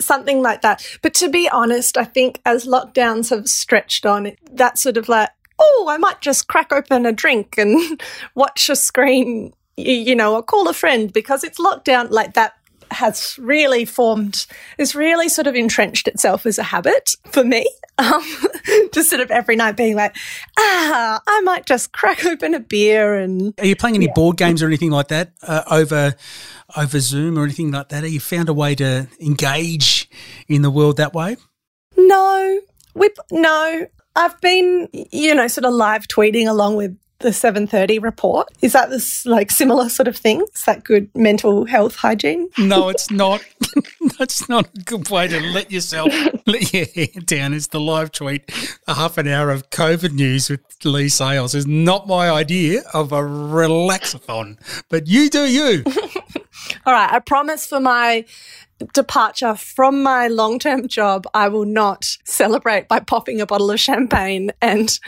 something 0.00 0.42
like 0.42 0.62
that. 0.62 0.86
But 1.02 1.14
to 1.14 1.28
be 1.28 1.48
honest, 1.48 1.96
I 1.96 2.04
think 2.04 2.40
as 2.44 2.66
lockdowns 2.66 3.30
have 3.30 3.48
stretched 3.48 4.06
on, 4.06 4.32
that 4.52 4.78
sort 4.78 4.96
of 4.96 5.08
like, 5.08 5.30
oh, 5.58 5.86
I 5.88 5.96
might 5.98 6.20
just 6.20 6.48
crack 6.48 6.72
open 6.72 7.06
a 7.06 7.12
drink 7.12 7.56
and 7.58 8.00
watch 8.34 8.68
a 8.68 8.76
screen, 8.76 9.52
you 9.76 10.14
know, 10.14 10.34
or 10.34 10.42
call 10.42 10.68
a 10.68 10.74
friend 10.74 11.12
because 11.12 11.44
it's 11.44 11.58
lockdown 11.58 12.10
like 12.10 12.34
that 12.34 12.54
has 12.90 13.38
really 13.38 13.84
formed, 13.84 14.46
has 14.78 14.94
really 14.94 15.28
sort 15.28 15.46
of 15.46 15.54
entrenched 15.54 16.08
itself 16.08 16.46
as 16.46 16.58
a 16.58 16.62
habit 16.62 17.14
for 17.30 17.44
me. 17.44 17.68
Um, 18.00 18.22
just 18.92 19.10
sort 19.10 19.20
of 19.20 19.32
every 19.32 19.56
night 19.56 19.76
being 19.76 19.96
like, 19.96 20.14
ah, 20.56 21.20
I 21.26 21.40
might 21.40 21.66
just 21.66 21.90
crack 21.90 22.24
open 22.24 22.54
a 22.54 22.60
beer 22.60 23.16
and. 23.16 23.52
Are 23.58 23.66
you 23.66 23.74
playing 23.74 23.96
any 23.96 24.06
yeah. 24.06 24.12
board 24.14 24.36
games 24.36 24.62
or 24.62 24.68
anything 24.68 24.92
like 24.92 25.08
that 25.08 25.32
uh, 25.42 25.64
over 25.68 26.14
over 26.76 27.00
Zoom 27.00 27.36
or 27.36 27.42
anything 27.42 27.72
like 27.72 27.88
that? 27.88 28.04
Have 28.04 28.12
you 28.12 28.20
found 28.20 28.48
a 28.48 28.54
way 28.54 28.76
to 28.76 29.08
engage 29.20 30.08
in 30.46 30.62
the 30.62 30.70
world 30.70 30.98
that 30.98 31.12
way? 31.12 31.38
No, 31.96 32.60
we 32.94 33.10
no. 33.32 33.88
I've 34.14 34.40
been, 34.40 34.88
you 34.92 35.34
know, 35.34 35.48
sort 35.48 35.64
of 35.64 35.74
live 35.74 36.06
tweeting 36.06 36.48
along 36.48 36.76
with 36.76 36.96
the 37.20 37.30
7:30 37.30 38.00
report. 38.02 38.48
Is 38.62 38.72
that 38.72 38.90
this 38.90 39.26
like 39.26 39.50
similar 39.50 39.88
sort 39.88 40.08
of 40.08 40.16
thing? 40.16 40.44
Is 40.54 40.62
that 40.62 40.84
good 40.84 41.10
mental 41.14 41.64
health 41.66 41.96
hygiene? 41.96 42.48
No, 42.58 42.88
it's 42.94 43.10
not. 43.10 43.44
That's 44.18 44.48
not 44.48 44.66
a 44.66 44.80
good 44.82 45.10
way 45.10 45.28
to 45.28 45.40
let 45.40 45.70
yourself 45.70 46.12
let 46.46 46.72
your 46.72 46.86
hair 46.86 47.08
down. 47.24 47.54
Is 47.54 47.68
the 47.68 47.80
live 47.80 48.12
tweet 48.12 48.50
a 48.86 48.94
half 48.94 49.18
an 49.18 49.28
hour 49.28 49.50
of 49.50 49.70
COVID 49.70 50.12
news 50.12 50.48
with 50.48 50.60
Leigh 50.84 51.08
Sales 51.08 51.54
is 51.54 51.66
not 51.66 52.06
my 52.06 52.30
idea 52.30 52.82
of 52.94 53.12
a 53.12 53.20
relaxathon. 53.20 54.58
But 54.88 55.06
you 55.06 55.28
do 55.28 55.42
you. 55.42 55.84
All 56.86 56.92
right, 56.92 57.12
I 57.12 57.18
promise 57.20 57.66
for 57.66 57.80
my 57.80 58.24
departure 58.92 59.54
from 59.54 60.02
my 60.02 60.28
long 60.28 60.58
term 60.58 60.88
job, 60.88 61.26
I 61.34 61.48
will 61.48 61.64
not 61.64 62.16
celebrate 62.24 62.88
by 62.88 63.00
popping 63.00 63.40
a 63.40 63.46
bottle 63.46 63.70
of 63.70 63.80
champagne 63.80 64.52
and 64.60 64.98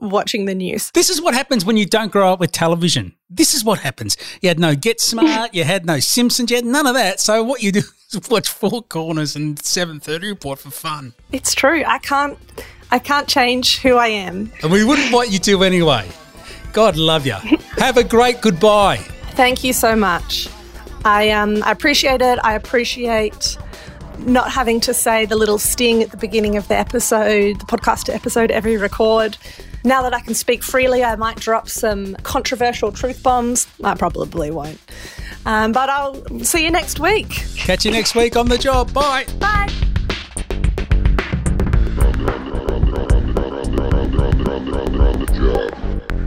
watching 0.00 0.44
the 0.44 0.54
news. 0.54 0.90
This 0.92 1.10
is 1.10 1.20
what 1.20 1.34
happens 1.34 1.64
when 1.64 1.76
you 1.76 1.86
don't 1.86 2.12
grow 2.12 2.32
up 2.32 2.40
with 2.40 2.52
television. 2.52 3.14
This 3.30 3.54
is 3.54 3.64
what 3.64 3.80
happens. 3.80 4.16
You 4.40 4.48
had 4.48 4.58
no 4.58 4.74
Get 4.74 5.00
Smart, 5.00 5.54
you 5.54 5.64
had 5.64 5.84
no 5.84 6.00
Simpsons, 6.00 6.50
you 6.50 6.56
had 6.56 6.64
none 6.64 6.86
of 6.86 6.94
that. 6.94 7.20
So 7.20 7.42
what 7.42 7.62
you 7.62 7.72
do 7.72 7.82
is 8.10 8.20
watch 8.30 8.48
Four 8.48 8.82
Corners 8.82 9.36
and 9.36 9.56
7.30 9.56 10.22
Report 10.22 10.58
for 10.58 10.70
fun. 10.70 11.14
It's 11.32 11.54
true. 11.54 11.84
I 11.86 11.98
can't. 11.98 12.38
I 12.90 12.98
can't 12.98 13.28
change 13.28 13.80
who 13.80 13.96
I 13.96 14.08
am. 14.08 14.50
And 14.62 14.72
we 14.72 14.82
wouldn't 14.82 15.12
want 15.12 15.30
you 15.30 15.38
to 15.40 15.62
anyway. 15.62 16.08
God 16.72 16.96
love 16.96 17.26
you. 17.26 17.32
Have 17.76 17.98
a 17.98 18.04
great 18.04 18.40
goodbye. 18.40 18.96
Thank 19.32 19.62
you 19.62 19.74
so 19.74 19.94
much. 19.94 20.48
I, 21.08 21.30
um, 21.30 21.62
appreciate 21.64 22.20
it. 22.20 22.38
I 22.44 22.54
appreciate 22.54 23.56
not 24.18 24.50
having 24.50 24.80
to 24.80 24.92
say 24.92 25.26
the 25.26 25.36
little 25.36 25.58
sting 25.58 26.02
at 26.02 26.10
the 26.10 26.16
beginning 26.16 26.56
of 26.56 26.68
the 26.68 26.76
episode, 26.76 27.60
the 27.60 27.66
podcast 27.66 28.12
episode, 28.12 28.50
every 28.50 28.76
record. 28.76 29.38
Now 29.84 30.02
that 30.02 30.12
I 30.12 30.20
can 30.20 30.34
speak 30.34 30.62
freely, 30.62 31.04
I 31.04 31.16
might 31.16 31.36
drop 31.36 31.68
some 31.68 32.14
controversial 32.16 32.92
truth 32.92 33.22
bombs. 33.22 33.66
I 33.82 33.94
probably 33.94 34.50
won't. 34.50 34.78
Um, 35.46 35.72
but 35.72 35.88
I'll 35.88 36.40
see 36.40 36.64
you 36.64 36.70
next 36.70 37.00
week. 37.00 37.28
Catch 37.56 37.84
you 37.84 37.90
next 37.90 38.14
week 38.14 38.36
on 38.36 38.48
the 38.48 38.58
job. 38.58 38.92
Bye. 38.92 39.24
Bye. 39.38 39.68
On 45.00 45.18
the 45.20 45.26
job. 45.32 46.17